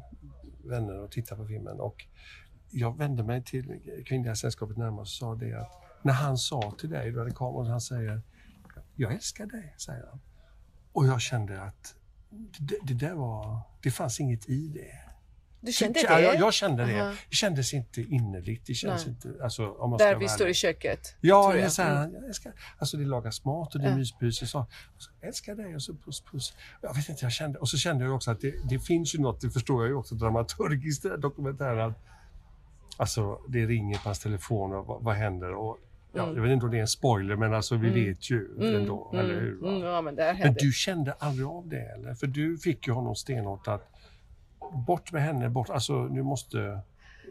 vänner 0.65 0.99
och 0.99 1.11
tittade 1.11 1.41
på 1.41 1.47
filmen 1.47 1.79
och 1.79 2.05
jag 2.71 2.97
vände 2.97 3.23
mig 3.23 3.43
till 3.43 3.79
kvinnliga 4.05 4.35
sällskapet 4.35 4.77
närmast 4.77 5.21
och 5.21 5.27
sa 5.27 5.35
det 5.35 5.53
att 5.53 5.71
när 6.01 6.13
han 6.13 6.37
sa 6.37 6.73
till 6.79 6.89
dig, 6.89 7.11
du 7.11 7.19
hade 7.19 7.31
kameran, 7.31 7.67
han 7.67 7.81
säger 7.81 8.21
Jag 8.95 9.13
älskar 9.13 9.45
dig, 9.45 9.75
säger 9.77 10.05
han. 10.09 10.19
Och 10.93 11.07
jag 11.07 11.21
kände 11.21 11.61
att 11.61 11.95
det, 12.59 12.75
det 12.83 12.93
där 12.93 13.13
var, 13.13 13.59
det 13.83 13.91
fanns 13.91 14.19
inget 14.19 14.49
i 14.49 14.67
det. 14.67 14.91
Du 15.63 15.71
kände 15.71 15.99
Ja, 15.99 16.15
det? 16.15 16.21
Jag, 16.23 16.35
jag 16.35 16.53
kände 16.53 16.85
det. 16.85 17.01
Aha. 17.01 17.13
Det 17.29 17.35
kändes 17.35 17.73
inte 17.73 18.01
innerligt. 18.01 18.65
Det 18.65 18.73
kändes 18.73 19.05
Nej. 19.05 19.15
inte, 19.15 19.43
alltså, 19.43 19.71
om 19.71 19.89
man 19.89 19.97
Där 19.99 20.15
vi 20.15 20.27
står 20.27 20.47
i 20.49 20.53
köket. 20.53 21.15
Ja, 21.21 21.53
jag, 21.55 21.63
jag. 21.63 21.71
så 21.71 21.81
här, 21.81 22.03
Mm. 22.05 22.13
jag 22.15 22.25
älskar, 22.27 22.53
alltså 22.77 22.97
det 22.97 23.05
lagas 23.05 23.45
mat 23.45 23.75
och 23.75 23.81
det 23.81 23.87
är 23.87 23.91
Ja. 23.91 23.97
myspys 23.97 24.41
och 24.41 24.47
så. 24.47 24.59
Och 24.95 25.01
så 25.03 25.11
älskar 25.21 25.55
dig 25.55 25.75
och 25.75 25.81
så 25.83 25.93
puss 25.95 26.21
puss. 26.21 26.53
Jag 26.81 26.95
vet 26.95 27.09
inte, 27.09 27.25
jag 27.25 27.31
kände, 27.31 27.59
och 27.59 27.69
så 27.69 27.77
kände 27.77 28.03
jag 28.05 28.15
också 28.15 28.31
att 28.31 28.41
det, 28.41 28.53
det 28.69 28.79
finns 28.79 29.15
ju 29.15 29.19
något, 29.19 29.41
det 29.41 29.49
förstår 29.49 29.83
jag 29.83 29.89
ju 29.89 29.95
också 29.95 30.15
dramaturgiskt 30.15 31.05
i 31.05 31.09
dokumentären. 31.17 31.93
Alltså 32.97 33.39
det 33.47 33.65
ringer 33.65 33.95
på 33.97 34.01
hans 34.03 34.19
telefon 34.19 34.73
och 34.73 34.85
vad, 34.85 35.03
vad 35.03 35.15
händer? 35.15 35.53
Och, 35.53 35.77
ja, 36.13 36.23
Mm. 36.23 36.35
Jag 36.35 36.43
vet 36.43 36.51
inte 36.51 36.65
om 36.65 36.71
det 36.71 36.77
är 36.77 36.81
en 36.81 36.87
spoiler 36.87 37.35
men 37.35 37.53
alltså 37.53 37.75
vi 37.75 37.87
Mm. 37.87 38.05
vet 38.05 38.29
ju 38.31 38.47
ändå, 38.75 39.09
Mm, 39.13 39.25
eller 39.25 39.39
hur? 39.41 39.67
mm, 39.67 39.81
ja, 39.81 40.01
men 40.01 40.15
Men 40.15 40.53
du 40.53 40.71
kände 40.71 41.13
aldrig 41.13 41.47
av 41.47 41.67
det 41.67 41.81
eller? 41.81 42.13
För 42.13 42.27
du 42.27 42.57
fick 42.57 42.87
ju 42.87 42.93
honom 42.93 43.15
stenhårt 43.15 43.67
att 43.67 43.87
bort 44.87 45.11
med 45.11 45.21
henne, 45.21 45.49
bort, 45.49 45.69
alltså 45.69 45.93
nu 45.93 46.23
måste 46.23 46.79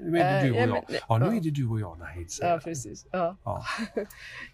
nu 0.03 0.19
är 0.19 0.33
det 0.33 0.39
Eh, 0.39 0.45
du 0.45 0.51
och 0.51 0.57
ja, 0.57 0.61
jag. 0.61 0.69
men- 0.71 0.83
Ja, 1.09 1.19
nu 1.19 1.25
ja. 1.27 1.33
är 1.33 1.41
det 1.41 1.51
du 1.51 1.69
och 1.69 1.81
jag 1.81 1.99
Nahid. 1.99 2.29
Ja, 2.41 2.61
precis. 2.65 3.07
Ja. 3.13 3.37
Ja. 3.45 3.65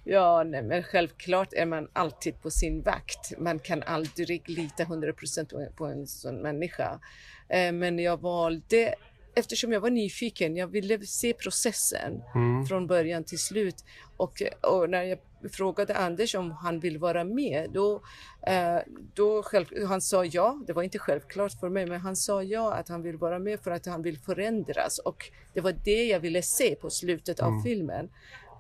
ja, 0.05 0.43
nej, 0.47 0.63
men 0.63 0.83
självklart 0.83 1.53
är 1.53 1.67
man 1.67 1.89
alltid 1.93 2.43
på 2.43 2.51
sin 2.51 2.83
vakt. 2.83 3.33
Man 3.39 3.59
kan 3.59 3.83
aldrig 3.83 4.49
lita 4.49 4.85
100% 4.85 5.51
på, 5.51 5.67
på 5.77 5.87
en 5.87 6.07
sån 6.07 6.37
människa. 6.37 7.01
Eh, 7.49 7.73
men 7.73 7.99
jag 7.99 8.21
valde, 8.21 8.95
eftersom 9.37 9.73
jag 9.73 9.81
var 9.81 9.91
nyfiken, 9.91 10.57
jag 10.57 10.67
ville 10.67 10.99
se 11.07 11.33
processen 11.33 12.23
Mm. 12.35 12.67
från 12.67 12.87
början 12.87 13.25
till 13.25 13.39
slut. 13.39 13.85
Och, 14.17 14.43
och 14.63 14.91
när 14.91 15.03
jag 15.03 15.19
frågade 15.53 15.95
Anders 15.97 16.35
om 16.35 16.51
han 16.51 16.81
vill 16.81 16.99
vara 16.99 17.25
med, 17.25 17.71
då, 17.73 18.03
eh, 18.47 18.79
då 19.15 19.43
själv, 19.43 19.67
han 19.89 20.01
sa 20.01 20.25
ja. 20.25 20.61
Det 20.67 20.73
var 20.73 20.83
inte 20.83 20.99
självklart 20.99 21.53
för 21.61 21.69
mig, 21.69 21.87
men 21.87 22.01
han 22.01 22.17
sa 22.17 22.43
ja 22.43 22.75
att 22.75 22.89
han 22.89 23.03
vill 23.03 23.17
vara 23.17 23.39
med 23.39 23.61
för 23.61 23.71
att 23.71 23.87
han 23.87 24.03
vill 24.03 24.19
förändras. 24.19 24.99
Och 24.99 25.31
det 25.55 25.61
var 25.61 25.73
det 25.85 26.05
jag 26.05 26.21
ville 26.21 26.43
se 26.43 26.75
på 26.75 26.91
slutet 26.91 27.41
av 27.41 27.61
filmen. 27.65 28.09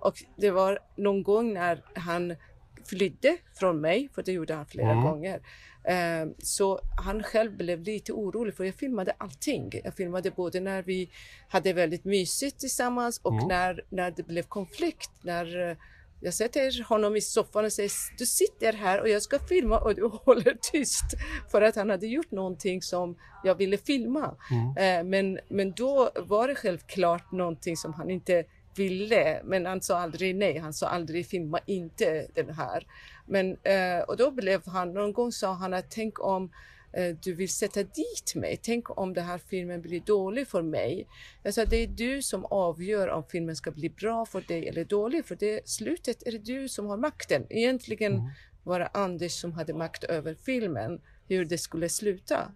Och 0.00 0.14
det 0.36 0.50
var 0.50 0.78
någon 0.96 1.22
gång 1.22 1.54
när 1.54 1.84
han 1.94 2.36
flydde 2.84 3.36
från 3.54 3.80
mig, 3.80 4.08
för 4.14 4.22
det 4.22 4.32
gjorde 4.32 4.54
han 4.54 4.66
flera 4.66 4.90
Mm. 4.92 5.04
gånger. 5.04 5.40
Eh, 5.88 6.26
Så 6.38 6.80
han 7.04 7.22
själv 7.22 7.56
blev 7.56 7.82
lite 7.82 8.12
orolig 8.12 8.54
för 8.54 8.64
jag 8.64 8.74
filmade 8.74 9.12
allting. 9.18 9.70
Jag 9.84 9.94
filmade 9.94 10.30
både 10.30 10.60
när 10.60 10.82
vi 10.82 11.10
hade 11.48 11.72
väldigt 11.72 12.04
mysigt 12.04 12.58
tillsammans 12.60 13.20
och 13.22 13.32
Mm. 13.32 13.48
när, 13.48 13.84
när 13.88 14.10
det 14.10 14.22
blev 14.26 14.42
konflikt. 14.42 15.10
När 15.22 15.70
eh, 15.70 15.76
jag 16.20 16.34
sätter 16.34 16.84
honom 16.84 17.16
i 17.16 17.20
soffan 17.20 17.64
och 17.64 17.72
säger 17.72 17.90
du 18.18 18.26
sitter 18.26 18.72
här 18.72 19.00
och 19.00 19.08
jag 19.08 19.22
ska 19.22 19.38
filma 19.38 19.78
och 19.78 19.94
du 19.94 20.02
håller 20.24 20.56
tyst. 20.72 21.04
För 21.50 21.62
att 21.62 21.76
han 21.76 21.90
hade 21.90 22.06
gjort 22.06 22.30
någonting 22.30 22.82
som 22.82 23.16
jag 23.44 23.54
ville 23.54 23.78
filma. 23.78 24.34
Eh, 24.78 25.04
Men, 25.04 25.38
men 25.48 25.72
då 25.72 26.10
var 26.16 26.48
det 26.48 26.54
självklart 26.54 27.32
någonting 27.32 27.76
som 27.76 27.94
han 27.94 28.10
inte 28.10 28.44
ville, 28.76 29.40
men 29.44 29.66
han 29.66 29.80
sa 29.82 29.98
aldrig 29.98 30.36
nej. 30.36 30.58
Han 30.58 30.72
sa 30.74 30.86
aldrig 30.86 31.26
filma 31.26 31.58
inte 31.66 32.26
den 32.34 32.50
här. 32.54 32.86
Men, 33.26 33.56
eh, 33.62 34.00
och 34.08 34.16
då 34.16 34.30
blev 34.30 34.68
han, 34.68 34.92
någon 34.94 35.12
gång 35.12 35.32
sa 35.32 35.52
han 35.52 35.74
att 35.74 35.90
tänk 35.90 36.20
om 36.20 36.50
eh, 36.92 37.16
du 37.22 37.34
vill 37.34 37.48
sätta 37.48 37.82
dit 37.82 38.34
mig. 38.34 38.56
Tänk 38.62 38.98
om 38.98 39.14
den 39.14 39.24
här 39.24 39.38
filmen 39.38 39.82
blir 39.82 40.00
dålig 40.00 40.48
för 40.48 40.62
mig. 40.62 41.06
Jag 41.42 41.54
sa 41.54 41.64
det 41.64 41.76
är 41.76 41.86
du 41.86 42.22
som 42.22 42.44
avgör 42.44 43.08
om 43.08 43.24
filmen 43.24 43.56
ska 43.56 43.70
bli 43.70 43.90
bra 43.90 44.26
för 44.26 44.40
dig 44.40 44.68
eller 44.68 44.84
dålig. 44.84 45.24
För 45.24 45.36
det 45.36 45.68
slutet 45.68 46.26
är 46.26 46.32
det 46.32 46.38
du 46.38 46.68
som 46.68 46.86
har 46.86 46.96
makten. 46.96 47.46
Egentligen 47.50 48.30
var 48.62 48.80
det 48.80 48.86
Anders 48.86 49.32
som 49.32 49.52
hade 49.52 49.74
makt 49.74 50.04
över 50.04 50.34
filmen, 50.34 51.00
hur 51.28 51.44
det 51.44 51.58
skulle 51.58 51.88
sluta. 51.88 52.52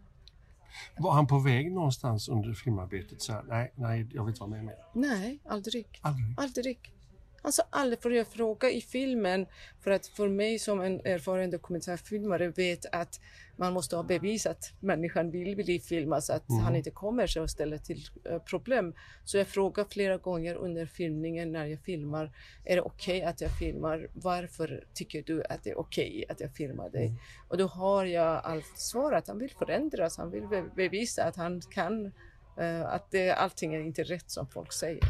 Var 0.98 1.12
han 1.12 1.26
på 1.26 1.38
väg 1.38 1.72
någonstans 1.72 2.28
under 2.28 2.52
filmarbetet 2.52 3.22
så 3.22 3.32
här, 3.32 3.42
nej, 3.48 3.72
nej, 3.74 4.08
jag 4.12 4.24
vill 4.24 4.32
inte 4.32 4.40
vara 4.40 4.50
med 4.50 4.64
mer? 4.64 4.76
Nej, 4.94 5.40
aldrig. 5.44 5.86
Aldrig. 6.02 6.34
Aldrig. 6.36 6.92
Alltså 7.42 7.62
aldrig 7.70 8.02
får 8.02 8.12
jag 8.14 8.26
fråga 8.26 8.70
i 8.70 8.80
filmen 8.80 9.46
för 9.80 9.90
att 9.90 10.06
för 10.06 10.28
mig 10.28 10.58
som 10.58 10.80
en 10.80 11.00
erfaren 11.06 11.50
dokumentärfilmare 11.50 12.48
vet 12.48 12.86
att 12.92 13.20
man 13.56 13.72
måste 13.72 13.96
ha 13.96 14.02
bevis 14.02 14.46
att 14.46 14.72
människan 14.80 15.30
vill 15.30 15.56
bli 15.56 15.80
filmad 15.80 16.24
så 16.24 16.32
att 16.32 16.48
Mm. 16.50 16.62
han 16.64 16.76
inte 16.76 16.90
kommer 16.90 17.26
sig 17.26 17.42
och 17.42 17.50
ställer 17.50 17.78
till 17.78 18.00
eh, 18.24 18.38
problem. 18.38 18.94
Så 19.24 19.38
jag 19.38 19.46
frågar 19.46 19.84
flera 19.90 20.16
gånger 20.16 20.54
under 20.54 20.86
filmningen 20.86 21.52
när 21.52 21.66
jag 21.66 21.80
filmar, 21.80 22.32
är 22.64 22.76
det 22.76 22.82
okej 22.82 23.22
att 23.22 23.40
jag 23.40 23.58
filmar? 23.58 24.08
Varför 24.12 24.84
tycker 24.94 25.22
du 25.22 25.42
att 25.44 25.64
det 25.64 25.70
är 25.70 25.78
okej 25.78 26.24
att 26.28 26.40
jag 26.40 26.52
filmar 26.52 26.88
dig? 26.90 27.06
Mm. 27.06 27.18
Och 27.48 27.56
då 27.58 27.66
har 27.66 28.04
jag 28.04 28.40
allt 28.44 28.78
svar 28.78 29.12
att 29.12 29.28
han 29.28 29.38
vill 29.38 29.50
förändras, 29.50 30.16
han 30.16 30.30
vill 30.30 30.46
be- 30.48 30.70
bevisa 30.76 31.24
att 31.24 31.36
han 31.36 31.60
kan, 31.60 32.12
eh, 32.58 32.82
att 32.86 33.10
det, 33.10 33.30
allting 33.32 33.74
är 33.74 33.80
inte 33.80 34.02
rätt 34.02 34.30
som 34.30 34.46
folk 34.46 34.72
säger. 34.72 35.04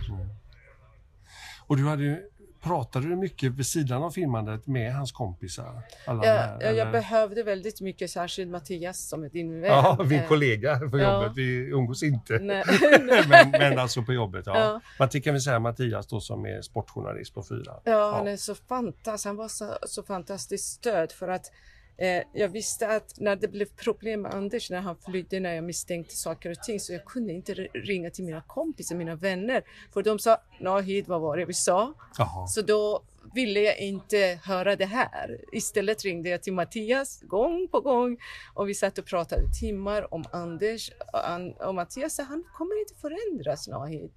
Och 1.70 1.76
du 1.76 1.85
hade 1.88 2.22
pratade 2.61 3.09
du 3.09 3.16
mycket 3.16 3.52
vid 3.52 3.66
sidan 3.66 4.02
av 4.02 4.11
filmandet 4.11 4.66
med 4.66 4.94
hans 4.94 5.12
kompisar? 5.12 5.83
Alla 6.06 6.26
Jag, 6.26 6.35
här, 6.35 6.61
jag, 6.61 6.70
eller? 6.70 6.92
behövde 6.92 7.42
väldigt 7.42 7.80
mycket, 7.80 8.11
särskilt 8.11 8.50
Mattias 8.50 9.09
som 9.09 9.24
är 9.24 9.28
din 9.28 9.61
vän. 9.61 9.70
Ja, 9.70 9.98
min 10.04 10.20
Eh, 10.20 10.28
kollega 10.28 10.78
på 10.90 10.98
ja. 10.98 11.22
jobbet. 11.22 11.37
Vi 11.37 11.70
umgås 11.70 12.02
inte. 12.02 12.38
Nej. 12.38 12.64
men, 13.28 13.50
men 13.50 13.78
alltså 13.78 14.02
på 14.02 14.12
jobbet, 14.12 14.46
ja. 14.46 14.59
Ja. 14.59 14.80
Man 14.98 15.09
kan 15.09 15.35
väl 15.35 15.42
säga 15.42 15.59
Mattias 15.59 16.06
då 16.06 16.20
som 16.20 16.46
är 16.46 16.62
sportjournalist 16.62 17.35
på 17.35 17.42
Fyra. 17.42 17.80
Ja, 17.85 18.12
han 18.14 18.28
är 18.28 18.37
så 18.37 18.54
fantastisk. 18.54 19.26
Han 19.26 19.37
var 19.37 19.48
så, 19.48 19.78
så 19.87 20.02
fantastiskt 20.02 20.72
stöd 20.72 21.12
för 21.12 21.28
att 21.28 21.46
eh, 22.00 22.22
jag 22.32 22.48
visste 22.48 22.88
att 22.88 23.20
när 23.20 23.36
det 23.36 23.48
blev 23.48 23.66
problem 23.66 24.22
med 24.22 24.34
Anders, 24.34 24.70
när 24.70 24.80
han 24.80 24.96
flydde, 24.96 25.40
när 25.40 25.54
jag 25.54 25.64
misstänkte 25.64 26.16
saker 26.16 26.50
och 26.50 26.62
ting, 26.62 26.80
så 26.80 26.92
jag 26.92 27.04
kunde 27.04 27.32
inte 27.32 27.54
ringa 27.54 28.10
till 28.10 28.24
mina 28.24 28.40
kompisar, 28.40 28.96
mina 28.96 29.14
vänner, 29.14 29.62
för 29.92 30.02
de 30.02 30.18
sa 30.18 30.38
Nahid, 30.60 31.06
vad 31.08 31.20
var 31.20 31.36
det 31.36 31.44
vi 31.44 31.54
sa? 31.54 31.94
Jaha. 32.18 32.46
Så 32.46 32.62
då 32.62 33.02
ville 33.34 33.60
jag 33.60 33.78
inte 33.78 34.40
höra 34.44 34.76
det 34.76 34.86
här. 34.86 35.40
Istället 35.52 36.04
ringde 36.04 36.28
jag 36.28 36.42
till 36.42 36.52
Mattias 36.52 37.20
gång 37.22 37.68
på 37.68 37.80
gång 37.80 38.16
och 38.54 38.68
vi 38.68 38.74
satt 38.74 38.98
och 38.98 39.06
pratade 39.06 39.42
timmar 39.60 40.14
om 40.14 40.24
Anders 40.32 40.90
och, 40.90 41.68
och 41.68 41.74
Mattias 41.74 42.14
sa 42.14 42.22
han 42.22 42.44
kommer 42.52 42.80
inte 42.80 42.94
förändras 42.94 43.68
Nahid. 43.68 44.10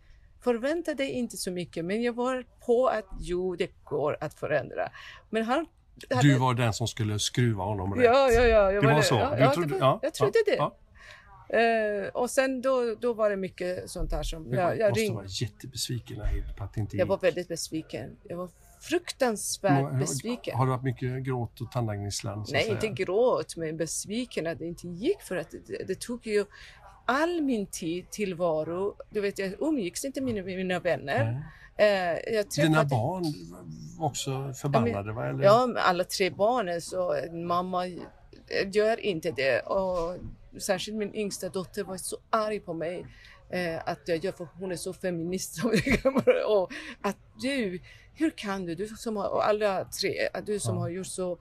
Förvänta 0.43 0.93
dig 0.93 1.09
inte 1.09 1.37
så 1.37 1.51
mycket 1.51 1.85
men 1.85 2.03
jag 2.03 2.13
var 2.13 2.45
på 2.65 2.87
att 2.87 3.05
jo 3.19 3.55
det 3.55 3.71
går 3.83 4.17
att 4.21 4.39
förändra. 4.39 4.89
Men 5.29 5.43
han 5.43 5.67
Du 6.21 6.37
var 6.37 6.53
den 6.53 6.73
som 6.73 6.87
skulle 6.87 7.19
skruva 7.19 7.63
honom 7.63 7.95
rätt. 7.95 8.05
Ja, 8.05 8.31
ja, 8.31 8.41
ja. 8.45 8.71
Jag 8.71 8.83
Det 8.83 8.87
var 8.87 8.95
det. 8.95 9.03
så? 9.03 9.15
Ja, 9.15 9.35
Du 9.35 9.41
ja, 9.41 9.53
trodde- 9.53 9.67
det 9.73 9.79
var, 9.79 9.87
ja, 9.87 9.99
jag 10.01 10.13
trodde 10.13 10.39
det. 10.45 10.57
Eh, 11.49 12.07
och 12.13 12.29
sen 12.29 12.61
då, 12.61 12.95
då 13.01 13.13
var 13.13 13.29
det 13.29 13.35
mycket 13.37 13.89
sånt 13.89 14.11
här 14.11 14.23
som 14.23 14.49
Du 14.49 14.55
jag, 14.57 14.79
jag 14.79 14.89
måste 14.89 15.01
ringde. 15.01 15.15
vara 15.15 15.25
jättebesviken 15.27 16.21
på 16.57 16.63
att 16.63 16.73
det 16.73 16.79
inte 16.81 16.97
Jag 16.97 17.05
var 17.05 17.15
gick. 17.15 17.23
väldigt 17.23 17.47
besviken. 17.47 18.17
Jag 18.23 18.37
var 18.37 18.49
fruktansvärt 18.81 19.71
Har- 19.71 19.99
besviken. 19.99 20.57
Har 20.57 20.65
du 20.65 20.71
haft 20.71 20.83
mycket 20.83 21.23
gråt 21.23 21.61
och 21.61 21.71
tandagnisslan? 21.71 22.45
Nej, 22.51 22.69
inte 22.69 22.87
gråt, 22.87 23.55
men 23.57 23.77
besviken 23.77 24.47
att 24.47 24.59
det 24.59 24.65
inte 24.65 24.87
gick 24.87 25.21
för 25.21 25.35
att 25.35 25.51
det, 25.51 25.83
det 25.87 25.99
tog 25.99 26.27
ju 26.27 26.45
all 27.05 27.41
min 27.41 27.65
tid, 27.67 28.09
tillvaro. 28.11 28.95
Du 29.09 29.21
vet, 29.21 29.39
jag 29.39 29.53
umgicks 29.59 30.05
inte 30.05 30.21
med 30.21 30.33
mina, 30.33 30.45
mina 30.57 30.79
vänner. 30.79 31.43
Eh, 31.77 32.43
Dina 32.55 32.83
barn 32.85 33.23
var 33.99 34.07
också 34.07 34.53
förbannade 34.53 35.11
va? 35.13 35.27
Eller? 35.29 35.43
Ja, 35.43 35.67
med 35.67 35.83
alla 35.85 36.03
tre 36.03 36.29
barnen 36.29 36.81
så 36.81 37.15
mamma 37.31 37.87
gör 38.73 38.99
inte 38.99 39.31
det. 39.31 39.59
Och 39.59 40.17
särskilt 40.61 40.97
min 40.97 41.15
yngsta 41.15 41.49
dotter 41.49 41.83
var 41.83 41.97
så 41.97 42.17
arg 42.29 42.59
på 42.59 42.73
mig 42.73 43.05
eh, 43.49 43.79
att 43.85 43.99
jag 44.05 44.17
gör, 44.17 44.31
för 44.31 44.47
hon 44.59 44.71
är 44.71 44.75
så 44.75 44.93
feminist. 44.93 45.63
och 46.47 46.71
att 47.01 47.17
du, 47.41 47.81
hur 48.13 48.29
kan 48.29 48.65
du, 48.65 48.75
du 48.75 48.87
som 48.87 49.17
har, 49.17 49.29
och 49.29 49.47
alla 49.47 49.85
tre, 49.85 50.29
att 50.33 50.45
du 50.45 50.59
som 50.59 50.75
Ja. 50.75 50.81
har 50.81 50.89
gjort 50.89 51.07
så 51.07 51.37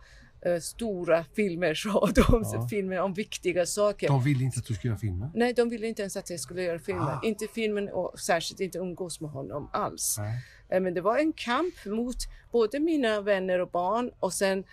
stora 0.60 1.24
filmer, 1.36 1.74
så 1.82 2.06
de 2.06 2.22
Ja. 2.52 2.66
filmer 2.70 3.00
om 3.00 3.14
viktiga 3.14 3.66
saker. 3.66 4.08
De 4.08 4.22
ville 4.24 4.44
inte 4.44 4.58
att 4.58 4.66
du 4.66 4.74
skulle 4.74 4.90
göra 4.90 4.98
filmen? 4.98 5.30
Nej, 5.34 5.52
de 5.54 5.68
ville 5.68 5.86
inte 5.86 6.02
ens 6.02 6.16
att 6.16 6.30
jag 6.30 6.40
skulle 6.40 6.62
göra 6.62 6.78
filmen. 6.78 7.04
Ah. 7.08 7.20
Inte 7.24 7.46
filmen 7.46 7.88
och 7.88 8.20
särskilt 8.20 8.60
inte 8.60 8.78
umgås 8.78 9.20
med 9.20 9.30
honom 9.30 9.70
alls. 9.72 10.16
Nej. 10.18 10.38
Eh, 10.68 10.80
Men 10.80 10.94
det 10.94 11.00
var 11.00 11.18
en 11.18 11.32
kamp 11.32 11.74
mot 11.86 12.16
både 12.52 12.80
mina 12.80 13.20
vänner 13.20 13.58
och 13.58 13.68
barn 13.70 14.10
och 14.20 14.32
sen 14.32 14.64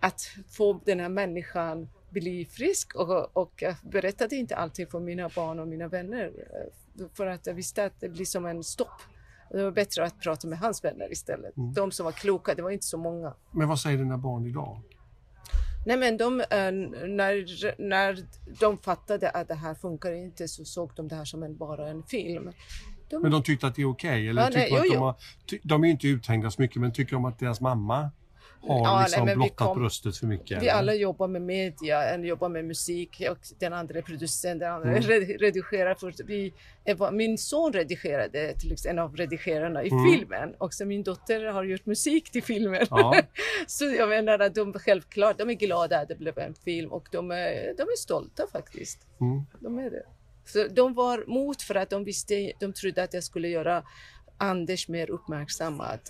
att 0.00 0.22
få 0.50 0.80
den 0.84 1.00
här 1.00 1.08
människan 1.08 1.88
bli 2.10 2.44
frisk 2.44 2.94
och, 2.94 3.36
och 3.36 3.52
jag 3.62 3.74
berättade 3.82 4.36
inte 4.36 4.56
alltid 4.56 4.90
för 4.90 5.00
mina 5.00 5.28
barn 5.36 5.58
och 5.58 5.68
mina 5.68 5.88
vänner 5.88 6.24
eh, 6.26 7.06
för 7.14 7.26
att 7.26 7.46
jag 7.46 7.54
visste 7.54 7.84
att 7.84 8.00
det 8.00 8.08
blir 8.08 8.24
som 8.24 8.46
en 8.46 8.64
stopp. 8.64 9.00
Det 9.50 9.62
var 9.64 9.70
bättre 9.70 10.04
att 10.04 10.20
prata 10.20 10.48
med 10.48 10.58
hans 10.58 10.84
vänner 10.84 11.12
istället. 11.12 11.56
Mm. 11.56 11.72
De 11.74 11.92
som 11.92 12.04
var 12.04 12.12
kloka, 12.12 12.54
det 12.54 12.62
var 12.62 12.70
inte 12.70 12.86
så 12.86 12.98
många. 12.98 13.34
Men 13.50 13.68
vad 13.68 13.78
säger 13.80 13.98
dina 13.98 14.18
barn 14.18 14.46
idag? 14.46 14.80
Nej 15.84 15.96
men 15.96 16.16
de, 16.16 16.40
eh, 16.40 16.46
när, 17.08 17.44
när 17.88 18.18
de 18.60 18.78
fattade 18.78 19.30
att 19.30 19.48
det 19.48 19.54
här 19.54 19.74
funkar 19.74 20.12
inte 20.12 20.48
så 20.48 20.64
såg 20.64 20.92
de 20.96 21.08
det 21.08 21.14
här 21.14 21.24
som 21.24 21.42
en, 21.42 21.56
bara 21.56 21.88
en 21.88 22.02
film. 22.02 22.52
De, 23.10 23.22
Men 23.22 23.30
de 23.30 23.42
tyckte 23.42 23.66
att 23.66 23.74
det 23.74 23.82
är 23.82 23.90
okej? 23.90 24.28
eller 24.28 24.42
Ja, 24.42 24.48
nej, 24.52 24.70
de 24.70 24.76
att 24.76 25.16
de, 25.62 25.72
har, 25.72 25.78
är 25.78 25.84
ju 25.84 25.90
inte 25.90 26.08
uthängda 26.08 26.50
så 26.50 26.62
mycket, 26.62 26.80
men 26.80 26.92
tycker 26.92 27.12
de 27.12 27.24
att 27.24 27.38
deras 27.38 27.60
mamma 27.60 28.10
har 28.68 28.78
Ja, 28.78 28.94
nej, 28.94 29.04
liksom 29.04 29.26
vi 29.26 29.34
blottat 29.34 29.56
kom- 29.56 29.78
bröstet 29.78 30.16
för 30.16 30.26
mycket? 30.26 30.50
vi 30.62 30.68
eller? 30.68 30.72
alla 30.78 30.94
jobbar 30.94 31.28
med 31.28 31.42
media, 31.42 32.08
en 32.14 32.24
jobbar 32.24 32.48
med 32.48 32.64
musik 32.64 33.22
och 33.30 33.38
den 33.58 33.72
andra 33.72 33.98
är 33.98 34.02
producent, 34.02 34.60
den 34.60 34.72
andra 34.72 34.88
Mm. 34.88 35.02
red- 35.02 35.40
redigerar. 35.40 35.94
För 35.94 36.14
vi, 36.24 36.54
min 37.12 37.38
son 37.38 37.72
redigerade, 37.72 38.54
till 38.58 38.72
exempel 38.72 38.98
en 38.98 39.04
av 39.04 39.16
redigerarna 39.16 39.82
i 39.84 39.88
Mm. 39.90 40.12
filmen 40.12 40.54
och 40.58 40.74
så 40.74 40.84
min 40.84 41.02
dotter 41.02 41.44
har 41.44 41.64
gjort 41.64 41.86
musik 41.86 42.30
till 42.30 42.42
filmen. 42.42 42.86
Ja. 42.90 43.16
så 43.66 43.84
jag 43.84 44.08
menar 44.08 44.38
att 44.38 44.54
de 44.54 44.72
självklart, 44.72 45.38
de 45.38 45.50
är 45.50 45.54
glada 45.54 46.00
att 46.00 46.08
det 46.08 46.16
blev 46.18 46.38
en 46.38 46.54
film 46.54 46.92
och 46.92 47.08
de 47.12 47.30
är, 47.30 47.74
de 47.76 47.82
är 47.82 47.96
stolta 47.98 48.46
faktiskt. 48.52 48.98
Mm. 49.20 49.42
De 49.60 49.78
är 49.78 49.90
det. 49.90 50.02
Så 50.46 50.66
de 50.70 50.94
var 50.94 51.24
mot 51.26 51.62
för 51.62 51.74
att 51.74 51.90
de 51.90 52.04
visste, 52.04 52.52
de 52.60 52.72
trodde 52.72 53.02
att 53.02 53.14
jag 53.14 53.24
skulle 53.24 53.48
göra 53.48 53.82
Anders 54.38 54.88
mer 54.88 55.10
uppmärksammad. 55.10 56.00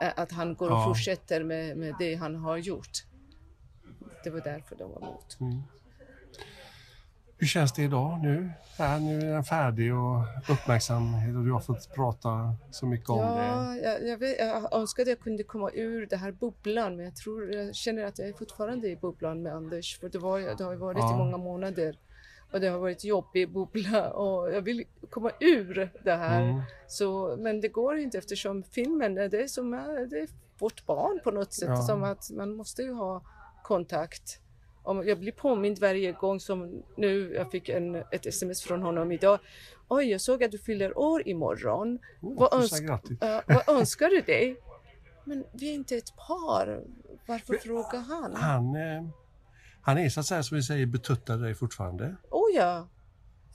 Att 0.00 0.32
han 0.32 0.54
går 0.54 0.70
och 0.70 0.76
Ja. 0.76 0.84
fortsätter 0.84 1.44
med, 1.44 1.76
med 1.76 1.94
det 1.98 2.14
han 2.14 2.36
har 2.36 2.56
gjort. 2.56 3.04
Det 4.24 4.30
var 4.30 4.40
därför 4.40 4.76
de 4.76 4.90
var 4.90 4.98
emot. 4.98 5.36
Mm. 5.40 5.62
Hur 7.38 7.46
känns 7.46 7.72
det 7.72 7.82
idag 7.82 8.20
nu? 8.22 8.50
Ja, 8.78 8.98
nu 8.98 9.18
är 9.20 9.32
den 9.32 9.44
färdig 9.44 9.94
och 9.94 10.22
uppmärksamhet 10.48 11.36
och 11.36 11.44
du 11.44 11.52
har 11.52 11.60
fått 11.60 11.94
prata 11.94 12.54
så 12.70 12.86
mycket 12.86 13.08
om 13.10 13.18
det. 13.18 13.24
Ja, 13.46 13.74
jag, 13.76 14.08
jag, 14.08 14.18
vet, 14.18 14.38
jag 14.38 14.72
önskar 14.72 15.02
att 15.02 15.08
jag 15.08 15.20
kunde 15.20 15.42
komma 15.42 15.70
ur 15.70 16.06
den 16.06 16.18
här 16.18 16.32
bubblan 16.32 16.96
men 16.96 17.04
jag, 17.04 17.16
tror, 17.16 17.52
jag 17.54 17.74
känner 17.74 18.04
att 18.04 18.18
jag 18.18 18.28
är 18.28 18.32
fortfarande 18.32 18.88
i 18.88 18.96
bubblan 18.96 19.42
med 19.42 19.54
Anders. 19.54 19.98
För 19.98 20.08
det, 20.08 20.18
var, 20.18 20.40
det 20.40 20.64
har 20.64 20.74
varit 20.74 20.98
Ja. 20.98 21.14
i 21.14 21.18
många 21.18 21.36
månader. 21.36 21.98
Och 22.52 22.60
det 22.60 22.68
har 22.68 22.78
varit 22.78 23.04
jobbig 23.04 23.52
bubbla 23.52 24.10
och 24.10 24.52
jag 24.52 24.62
vill 24.62 24.84
komma 25.10 25.30
ur 25.40 25.90
det 26.04 26.14
här. 26.16 26.42
Mm. 26.42 26.60
Så, 26.88 27.36
men 27.38 27.60
det 27.60 27.68
går 27.68 27.98
inte 27.98 28.18
eftersom 28.18 28.62
filmen 28.62 29.18
är 29.18 29.28
det 29.28 29.48
som 29.48 29.74
är, 29.74 30.06
det 30.06 30.18
är 30.18 30.28
vårt 30.58 30.86
barn 30.86 31.20
på 31.24 31.30
något 31.30 31.52
sätt. 31.52 31.68
Ja. 31.68 31.76
Som 31.76 32.04
att 32.04 32.30
man 32.30 32.54
måste 32.54 32.82
ju 32.82 32.92
ha 32.92 33.22
kontakt. 33.62 34.40
Om 34.82 35.08
jag 35.08 35.18
blir 35.18 35.32
påmind 35.32 35.78
varje 35.78 36.12
gång 36.12 36.40
som 36.40 36.82
nu, 36.96 37.34
jag 37.34 37.50
fick 37.50 37.68
en, 37.68 37.94
ett 37.94 38.26
sms 38.26 38.62
från 38.62 38.82
honom 38.82 39.12
idag. 39.12 39.38
Oj, 39.88 40.10
jag 40.10 40.20
såg 40.20 40.44
att 40.44 40.50
du 40.50 40.58
fyller 40.58 40.98
år 40.98 41.28
imorgon. 41.28 41.98
Oh, 42.20 42.38
vad, 42.38 42.50
får 42.50 42.58
öns- 42.58 42.70
säga 42.70 42.88
grattis. 42.88 43.18
Ja, 43.20 43.42
vad 43.46 43.68
önskar 43.68 44.08
du 44.08 44.20
dig? 44.20 44.56
Men 45.24 45.44
vi 45.52 45.70
är 45.70 45.74
inte 45.74 45.96
ett 45.96 46.16
par. 46.16 46.84
Varför 47.26 47.54
frågar 47.54 48.00
han? 48.00 48.34
Han, 48.34 48.76
eh, 48.76 49.08
han 49.82 49.98
är 49.98 50.08
så 50.08 50.20
att 50.20 50.26
säga 50.26 50.42
som 50.42 50.56
vi 50.56 50.62
säger 50.62 50.86
betuttad 50.86 51.36
dig 51.36 51.54
fortfarande. 51.54 52.16
Oh 52.30 52.39
ja, 52.54 52.88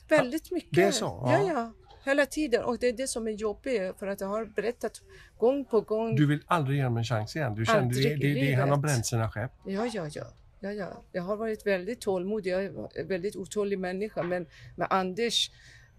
väldigt 0.10 0.51
mycket. 0.51 0.75
det 0.75 0.84
är 0.84 0.91
så? 0.91 1.05
Ja. 1.05 1.31
Ja. 1.31 1.47
ja, 1.53 1.71
hela 2.03 2.25
tiden. 2.25 2.63
Och 2.63 2.79
det 2.79 2.88
är 2.88 2.93
det 2.93 3.08
som 3.08 3.27
är 3.27 3.31
jobbigt 3.31 3.99
för 3.99 4.08
att 4.08 4.21
jag 4.21 4.27
har 4.27 4.45
berättat 4.45 5.01
gång 5.38 5.65
på 5.65 5.81
gång. 5.81 6.15
Du 6.15 6.25
vill 6.25 6.43
aldrig 6.45 6.77
ge 6.77 6.84
honom 6.84 6.97
en 6.97 7.03
chans 7.03 7.36
igen. 7.36 7.55
Du 7.55 7.65
kände 7.65 7.81
Aldrig 7.81 8.19
det, 8.19 8.34
det, 8.34 8.34
det, 8.34 8.53
han 8.53 8.69
har 8.69 8.77
bränt 8.77 9.05
sina 9.05 9.31
skepp. 9.31 9.51
Ja, 9.65 9.86
ja, 9.93 10.08
ja. 10.12 10.25
Ja, 10.60 10.71
ja. 10.71 11.03
Jag 11.12 11.23
har 11.23 11.36
varit 11.36 11.67
väldigt 11.67 12.01
tålmodig. 12.01 12.51
Jag 12.51 12.63
är 12.63 12.99
en 12.99 13.08
väldigt 13.08 13.36
otålig 13.36 13.79
människa. 13.79 14.23
Men 14.23 14.47
med 14.75 14.88
Anders 14.89 15.51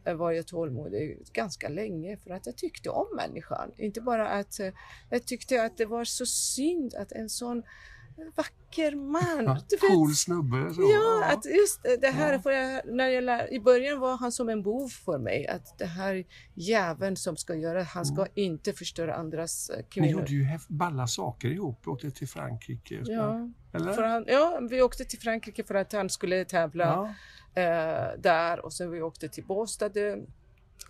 eh, 0.05 0.15
var 0.15 0.33
jag 0.33 0.47
tålmodig 0.47 1.19
ganska 1.33 1.69
länge 1.69 2.17
för 2.17 2.31
att 2.31 2.47
jag 2.47 2.57
tyckte 2.57 2.91
om 2.91 3.07
människan. 3.17 3.73
Inte 3.77 4.01
bara 4.01 4.29
att 4.29 4.61
eh, 4.61 4.73
jag 5.11 5.25
tyckte 5.25 5.63
att 5.63 5.77
det 5.77 5.85
var 5.85 6.05
så 6.05 6.27
synd 6.27 6.95
att 6.95 7.13
en 7.13 7.29
sån 7.29 7.63
vacker 8.37 8.95
man. 8.97 9.45
Ja, 9.45 9.55
vet, 9.71 9.81
cool 9.81 10.15
snubbe. 10.15 10.75
Så. 10.75 10.83
Ja, 10.83 11.25
att 11.33 11.45
just 11.45 11.83
det 12.01 12.07
här, 12.11 12.39
för 12.39 12.51
jag, 12.51 12.83
när 12.87 13.09
jag 13.09 13.25
lär, 13.25 13.53
i 13.53 13.61
början 13.61 14.01
var 14.01 14.17
han 14.17 14.33
som 14.33 14.49
en 14.49 14.63
bov 14.63 14.89
för 14.89 15.19
mig. 15.19 15.47
Att 15.47 15.79
det 15.79 15.87
här 15.87 16.25
jäveln 16.55 17.17
som 17.17 17.37
ska 17.37 17.55
göra, 17.55 17.83
han 17.83 18.07
ska 18.07 18.27
inte 18.35 18.73
förstöra 18.73 19.15
andras 19.15 19.71
eh, 19.71 19.77
Ni 19.77 19.83
kvinnor. 19.83 20.09
gjorde 20.11 20.33
ju 20.33 20.47
balla 20.69 21.07
saker 21.07 21.49
ihop, 21.49 21.89
åkte 21.89 22.11
till 22.11 22.29
Frankrike. 22.29 23.03
Ja, 23.05 23.51
Eller? 23.73 23.93
för 23.93 24.03
han, 24.03 24.25
ja, 24.29 24.61
vi 24.71 24.83
åkte 24.83 25.05
till 25.05 25.19
Frankrike 25.21 25.65
för 25.65 25.75
att 25.75 25.93
han 25.93 26.11
skulle 26.11 26.45
tävla 26.45 26.85
Ja. 27.55 27.63
eh, 27.63 28.19
där 28.19 28.65
och 28.65 28.73
sen 28.73 28.91
vi 28.91 29.03
åkte 29.03 29.29
till 29.29 29.45
Båstad. 29.45 29.91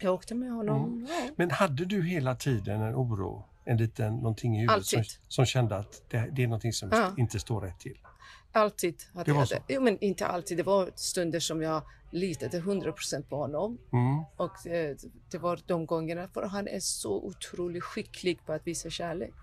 Jag 0.01 0.15
åkte 0.15 0.35
med 0.35 0.53
honom. 0.53 0.85
Mm. 0.93 1.07
Ja. 1.11 1.31
Men 1.37 1.51
hade 1.51 1.85
du 1.85 2.03
hela 2.03 2.35
tiden 2.35 2.81
en 2.83 2.95
oro, 2.95 3.45
en 3.66 3.76
liten 3.76 4.14
någonting 4.16 4.57
i 4.57 4.61
huvudet 4.61 4.87
som, 4.87 5.02
som 5.29 5.46
kände 5.46 5.76
att 5.76 6.02
det, 6.11 6.29
det 6.33 6.42
är 6.42 6.46
någonting 6.46 6.72
som 6.72 6.88
Ja. 6.92 7.14
inte 7.18 7.38
står 7.40 7.61
rätt 7.61 7.79
till? 7.81 7.98
Alltid 8.52 8.94
hade 9.14 9.31
Det 9.31 9.37
var 9.37 9.44
så? 9.44 9.55
det. 9.55 9.74
Jo, 9.74 9.81
men 9.83 9.98
inte 10.00 10.26
alltid. 10.26 10.57
Det 10.57 10.62
var 10.62 10.90
stunder 10.94 11.40
som 11.40 11.62
jag 11.62 11.83
litade 12.12 12.61
100% 12.61 13.22
på 13.29 13.37
honom. 13.37 13.79
Mm. 13.92 14.24
Och 14.37 14.66
eh, 14.66 14.96
det 15.31 15.38
var 15.38 15.61
de 15.66 15.87
gångerna, 15.87 16.29
för 16.29 16.42
han 16.42 16.68
är 16.68 16.81
så 16.81 17.12
otroligt 17.24 17.83
skicklig 17.83 18.46
på 18.46 18.52
att 18.52 18.66
visa 18.66 18.90
kärlek. 18.90 19.35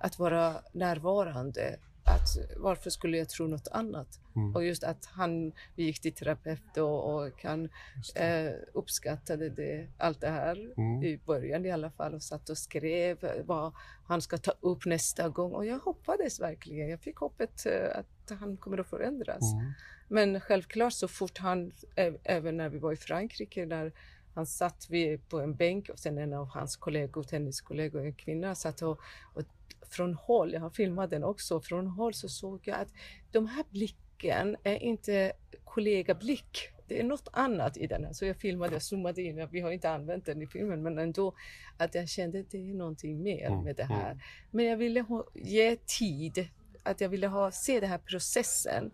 Att 0.00 0.18
vara 0.18 0.54
närvarande. 0.72 1.76
Att, 2.14 2.56
varför 2.56 2.90
skulle 2.90 3.18
jag 3.18 3.28
tro 3.28 3.46
något 3.46 3.68
annat? 3.68 4.20
Mm. 4.36 4.54
Och 4.54 4.64
just 4.64 4.84
att 4.84 5.04
han, 5.06 5.52
vi 5.76 5.82
gick 5.84 6.00
till 6.00 6.12
terapeut 6.14 6.76
och, 6.76 7.14
och 7.14 7.42
han 7.44 7.68
eh, 8.14 8.52
uppskattade 8.72 9.48
det, 9.50 9.86
allt 9.98 10.20
det 10.20 10.28
här 10.28 10.72
Mm. 10.76 11.02
i 11.04 11.20
början 11.26 11.66
i 11.66 11.70
alla 11.70 11.90
fall 11.90 12.14
och 12.14 12.22
satt 12.22 12.48
och 12.50 12.58
skrev 12.58 13.42
vad 13.44 13.72
han 14.06 14.22
ska 14.22 14.38
ta 14.38 14.52
upp 14.60 14.86
nästa 14.86 15.28
gång. 15.28 15.52
Och 15.52 15.66
jag 15.66 15.78
hoppades 15.78 16.40
verkligen, 16.40 16.88
jag 16.88 17.00
fick 17.00 17.16
hoppet 17.16 17.66
eh, 17.66 17.98
att 17.98 18.38
han 18.38 18.56
kommer 18.56 18.78
att 18.78 18.86
förändras. 18.86 19.52
Mm. 19.52 19.72
Men 20.08 20.40
självklart 20.40 20.92
så 20.92 21.08
fort 21.08 21.38
han, 21.38 21.72
ä- 21.96 22.18
även 22.24 22.56
när 22.56 22.68
vi 22.68 22.78
var 22.78 22.92
i 22.92 22.96
Frankrike, 22.96 23.64
där 23.66 23.92
han 24.34 24.46
satt 24.46 24.86
vi 24.90 25.18
på 25.18 25.40
en 25.40 25.54
bänk 25.54 25.88
och 25.88 25.98
sen 25.98 26.18
en 26.18 26.32
av 26.32 26.48
hans 26.48 26.76
kollegor, 26.76 27.22
tenniskollegor, 27.22 28.04
en 28.04 28.14
kvinna, 28.14 28.54
satt 28.54 28.82
och, 28.82 29.00
och 29.34 29.42
från 29.90 30.14
håll, 30.14 30.52
jag 30.52 30.60
har 30.60 30.70
filmat 30.70 31.10
den 31.10 31.24
också, 31.24 31.60
från 31.60 31.86
håll 31.86 32.14
så 32.14 32.28
såg 32.28 32.60
jag 32.64 32.80
att 32.80 32.92
de 33.30 33.46
här 33.46 33.64
blicken 33.70 34.56
är 34.62 34.82
inte 34.82 35.32
kollegablick. 35.64 36.68
Det 36.86 37.00
är 37.00 37.04
något 37.04 37.28
annat 37.32 37.76
i 37.76 37.86
den 37.86 38.04
här. 38.04 38.12
Så 38.12 38.24
jag 38.24 38.36
filmade, 38.36 38.72
jag 38.72 38.82
zoomade 38.82 39.22
in, 39.22 39.48
vi 39.50 39.60
har 39.60 39.70
inte 39.70 39.90
använt 39.90 40.26
den 40.26 40.42
i 40.42 40.46
filmen, 40.46 40.82
men 40.82 40.98
ändå 40.98 41.34
att 41.76 41.94
jag 41.94 42.08
kände 42.08 42.40
att 42.40 42.50
det 42.50 42.70
är 42.70 42.74
någonting 42.74 43.22
mer 43.22 43.46
Mm, 43.46 43.64
med 43.64 43.76
det 43.76 43.82
mm. 43.82 43.98
här. 43.98 44.24
Men 44.50 44.64
jag 44.64 44.76
ville 44.76 45.00
ha, 45.00 45.26
ge 45.34 45.76
tid, 45.76 46.48
att 46.82 47.00
jag 47.00 47.08
ville 47.08 47.26
ha, 47.26 47.50
se 47.50 47.80
den 47.80 47.90
här 47.90 47.98
processen. 47.98 48.90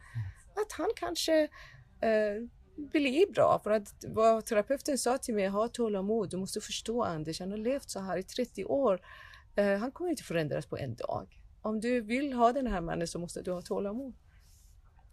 Att 0.55 0.72
han 0.72 0.90
kanske 0.96 1.42
eh, 2.01 2.49
blir 2.76 3.32
bra. 3.32 3.60
För 3.62 3.70
att 3.70 4.04
vad 4.08 4.44
terapeuten 4.44 4.98
sa 4.98 5.18
till 5.18 5.34
mig, 5.34 5.46
ha 5.46 5.68
tålamod, 5.68 6.30
du 6.30 6.36
måste 6.36 6.60
förstå 6.60 7.02
Anders, 7.02 7.40
han 7.40 7.50
har 7.50 7.58
levt 7.58 7.90
så 7.90 8.00
här 8.00 8.18
i 8.18 8.22
30 8.22 8.64
år. 8.64 9.00
Eh, 9.56 9.78
han 9.78 9.92
kommer 9.92 10.10
inte 10.10 10.22
förändras 10.22 10.66
på 10.66 10.76
en 10.78 10.94
dag. 10.94 11.40
Om 11.62 11.80
du 11.80 12.00
vill 12.00 12.32
ha 12.32 12.52
den 12.52 12.66
här 12.66 12.80
mannen 12.80 13.06
så 13.06 13.18
måste 13.18 13.42
du 13.42 13.52
ha 13.52 13.62
tålamod. 13.62 14.14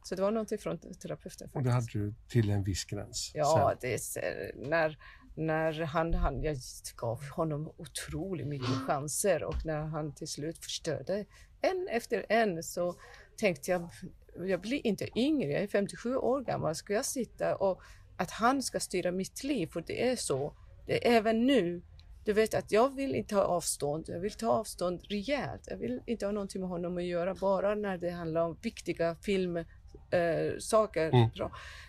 Så 0.04 0.16
det 0.16 0.22
var 0.22 0.32
någonting 0.32 0.58
från 0.58 0.78
terapeuten. 0.78 1.50
Och 1.54 1.64
det 1.64 1.72
hade 1.72 1.88
du 1.94 2.14
till 2.30 2.50
en 2.50 2.64
viss 2.64 2.86
gräns. 2.86 3.32
Ja, 3.34 3.74
sen. 3.80 3.92
det 3.92 4.70
när, 4.70 4.98
när 5.36 5.82
han, 5.82 6.14
han, 6.14 6.44
jag 6.44 6.58
gav 6.96 7.30
honom 7.30 7.72
otroligt 7.78 8.48
mycket 8.48 8.88
chanser 8.88 9.44
och 9.44 9.66
när 9.66 9.82
han 9.82 10.16
till 10.16 10.28
slut 10.28 10.58
förstörde 10.58 11.26
en 11.62 11.88
efter 11.92 12.26
en 12.30 12.64
så 12.64 12.96
tänkte 13.38 13.72
jag, 13.72 13.90
jag 14.36 14.62
blir 14.62 14.88
inte 14.88 15.20
yngre, 15.20 15.52
jag 15.52 15.64
är 15.64 15.68
57 15.68 16.16
år 16.16 16.42
gammal, 16.42 16.76
ska 16.76 16.94
jag 16.94 17.06
sitta 17.06 17.56
och 17.56 17.82
att 18.18 18.32
han 18.32 18.64
ska 18.64 18.80
styra 18.80 19.12
mitt 19.12 19.44
liv? 19.44 19.68
För 19.68 19.84
det 19.88 20.08
är 20.10 20.16
så, 20.16 20.54
det 20.86 21.08
är 21.08 21.12
även 21.12 21.48
nu. 21.48 21.82
Du 22.26 22.34
vet 22.34 22.54
att 22.54 22.72
jag 22.72 22.96
vill 22.96 23.16
inte 23.16 23.36
ha 23.36 23.44
avstånd, 23.44 24.06
jag 24.08 24.20
vill 24.20 24.32
ta 24.32 24.48
avstånd 24.48 25.02
rejält. 25.10 25.62
Jag 25.68 25.78
vill 25.78 26.02
inte 26.06 26.26
ha 26.26 26.32
någonting 26.32 26.62
med 26.62 26.70
honom 26.70 26.98
att 26.98 27.04
göra, 27.04 27.36
bara 27.36 27.76
när 27.76 27.98
det 27.98 28.10
handlar 28.10 28.42
om 28.42 28.58
viktiga 28.62 29.16
filmsaker. 29.16 29.68
Eh, 30.12 30.58
saker. 30.60 31.10
Mm. 31.10 31.30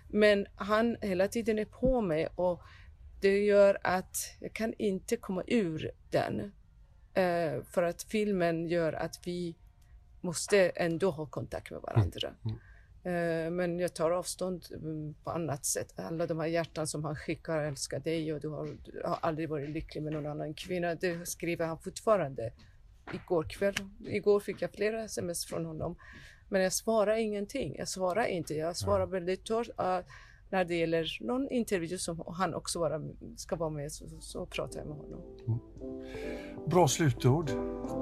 Men 0.09 0.47
han 0.57 0.97
hela 1.01 1.29
tiden 1.29 1.59
är 1.59 1.65
på 1.65 2.01
mig 2.01 2.29
och 2.37 2.63
det 3.21 3.45
gör 3.45 3.79
att 3.83 4.17
jag 4.41 4.53
kan 4.53 4.75
inte 4.79 5.17
komma 5.17 5.43
ur 5.47 5.91
den. 6.11 6.53
Eh, 7.15 7.63
för 7.71 7.83
att 7.83 8.03
filmen 8.03 8.69
gör 8.69 8.93
att 8.93 9.21
vi 9.25 9.57
måste 10.25 10.69
ändå 10.69 11.11
ha 11.11 11.27
kontakt 11.27 11.71
med 11.71 11.81
varandra. 11.81 12.35
Eh, 13.05 13.51
men 13.51 13.79
jag 13.79 13.95
tar 13.95 14.11
avstånd 14.11 14.65
mm, 14.73 15.15
på 15.25 15.31
annat 15.31 15.65
sätt. 15.65 15.95
Alla 15.97 16.27
de 16.27 16.39
här 16.41 16.47
hjärtan 16.47 16.87
som 16.87 17.05
han 17.05 17.17
skickar, 17.17 17.65
älskar 17.65 17.99
dig 18.01 18.33
och 18.33 18.41
du 18.41 18.49
har, 18.49 18.67
du 18.85 19.03
har 19.05 19.19
aldrig 19.23 19.49
varit 19.49 19.71
lycklig 19.71 20.03
med 20.03 20.13
någon 20.13 20.27
annan 20.27 20.55
kvinna. 20.55 20.95
Det 20.95 21.29
skriver 21.29 21.67
han 21.67 21.79
fortfarande. 21.79 22.53
Igår 23.13 23.45
kväll, 23.45 23.75
igår 24.07 24.41
fick 24.41 24.63
jag 24.63 24.71
flera 24.71 25.05
sms 25.05 25.47
från 25.47 25.67
honom. 25.67 25.97
Men 26.49 26.63
jag 26.63 26.73
svarar 26.73 27.17
ingenting. 27.17 27.77
Jag 27.79 27.89
svarar 27.89 28.25
inte. 28.25 28.55
Jag 28.55 28.77
svarar 28.77 29.07
väldigt 29.07 29.45
torrt. 29.45 29.69
Uh, 29.69 30.01
när 30.51 30.65
det 30.65 30.75
gäller 30.75 31.19
någon 31.21 31.49
intervju 31.51 31.99
som 31.99 32.23
han 32.27 32.55
också 32.55 32.79
vara, 32.79 33.03
ska 33.37 33.57
vara 33.57 33.71
med 33.71 33.93
så, 33.93 34.05
så, 34.21 34.47
pratar 34.47 34.79
jag 34.79 34.89
med 34.89 34.97
honom. 34.97 35.21
Bra 36.67 36.89
slutord. 36.89 37.51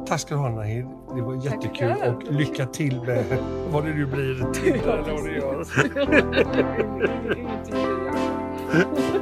Tack 0.07 0.20
ska 0.20 0.35
du 0.35 0.40
ha 0.40 0.48
Nahid. 0.48 0.87
Det 1.14 1.22
var 1.22 1.44
jättekul 1.44 1.94
och 2.07 2.33
lycka 2.33 2.66
till 2.66 3.01
med 3.01 3.25
vad 3.70 3.85
det 3.85 3.94
nu 3.94 4.07
blir. 4.07 4.53
Tinder 4.53 4.98
eller 4.98 5.12
vad 5.12 5.25
du 5.25 5.37
gör. 5.37 5.66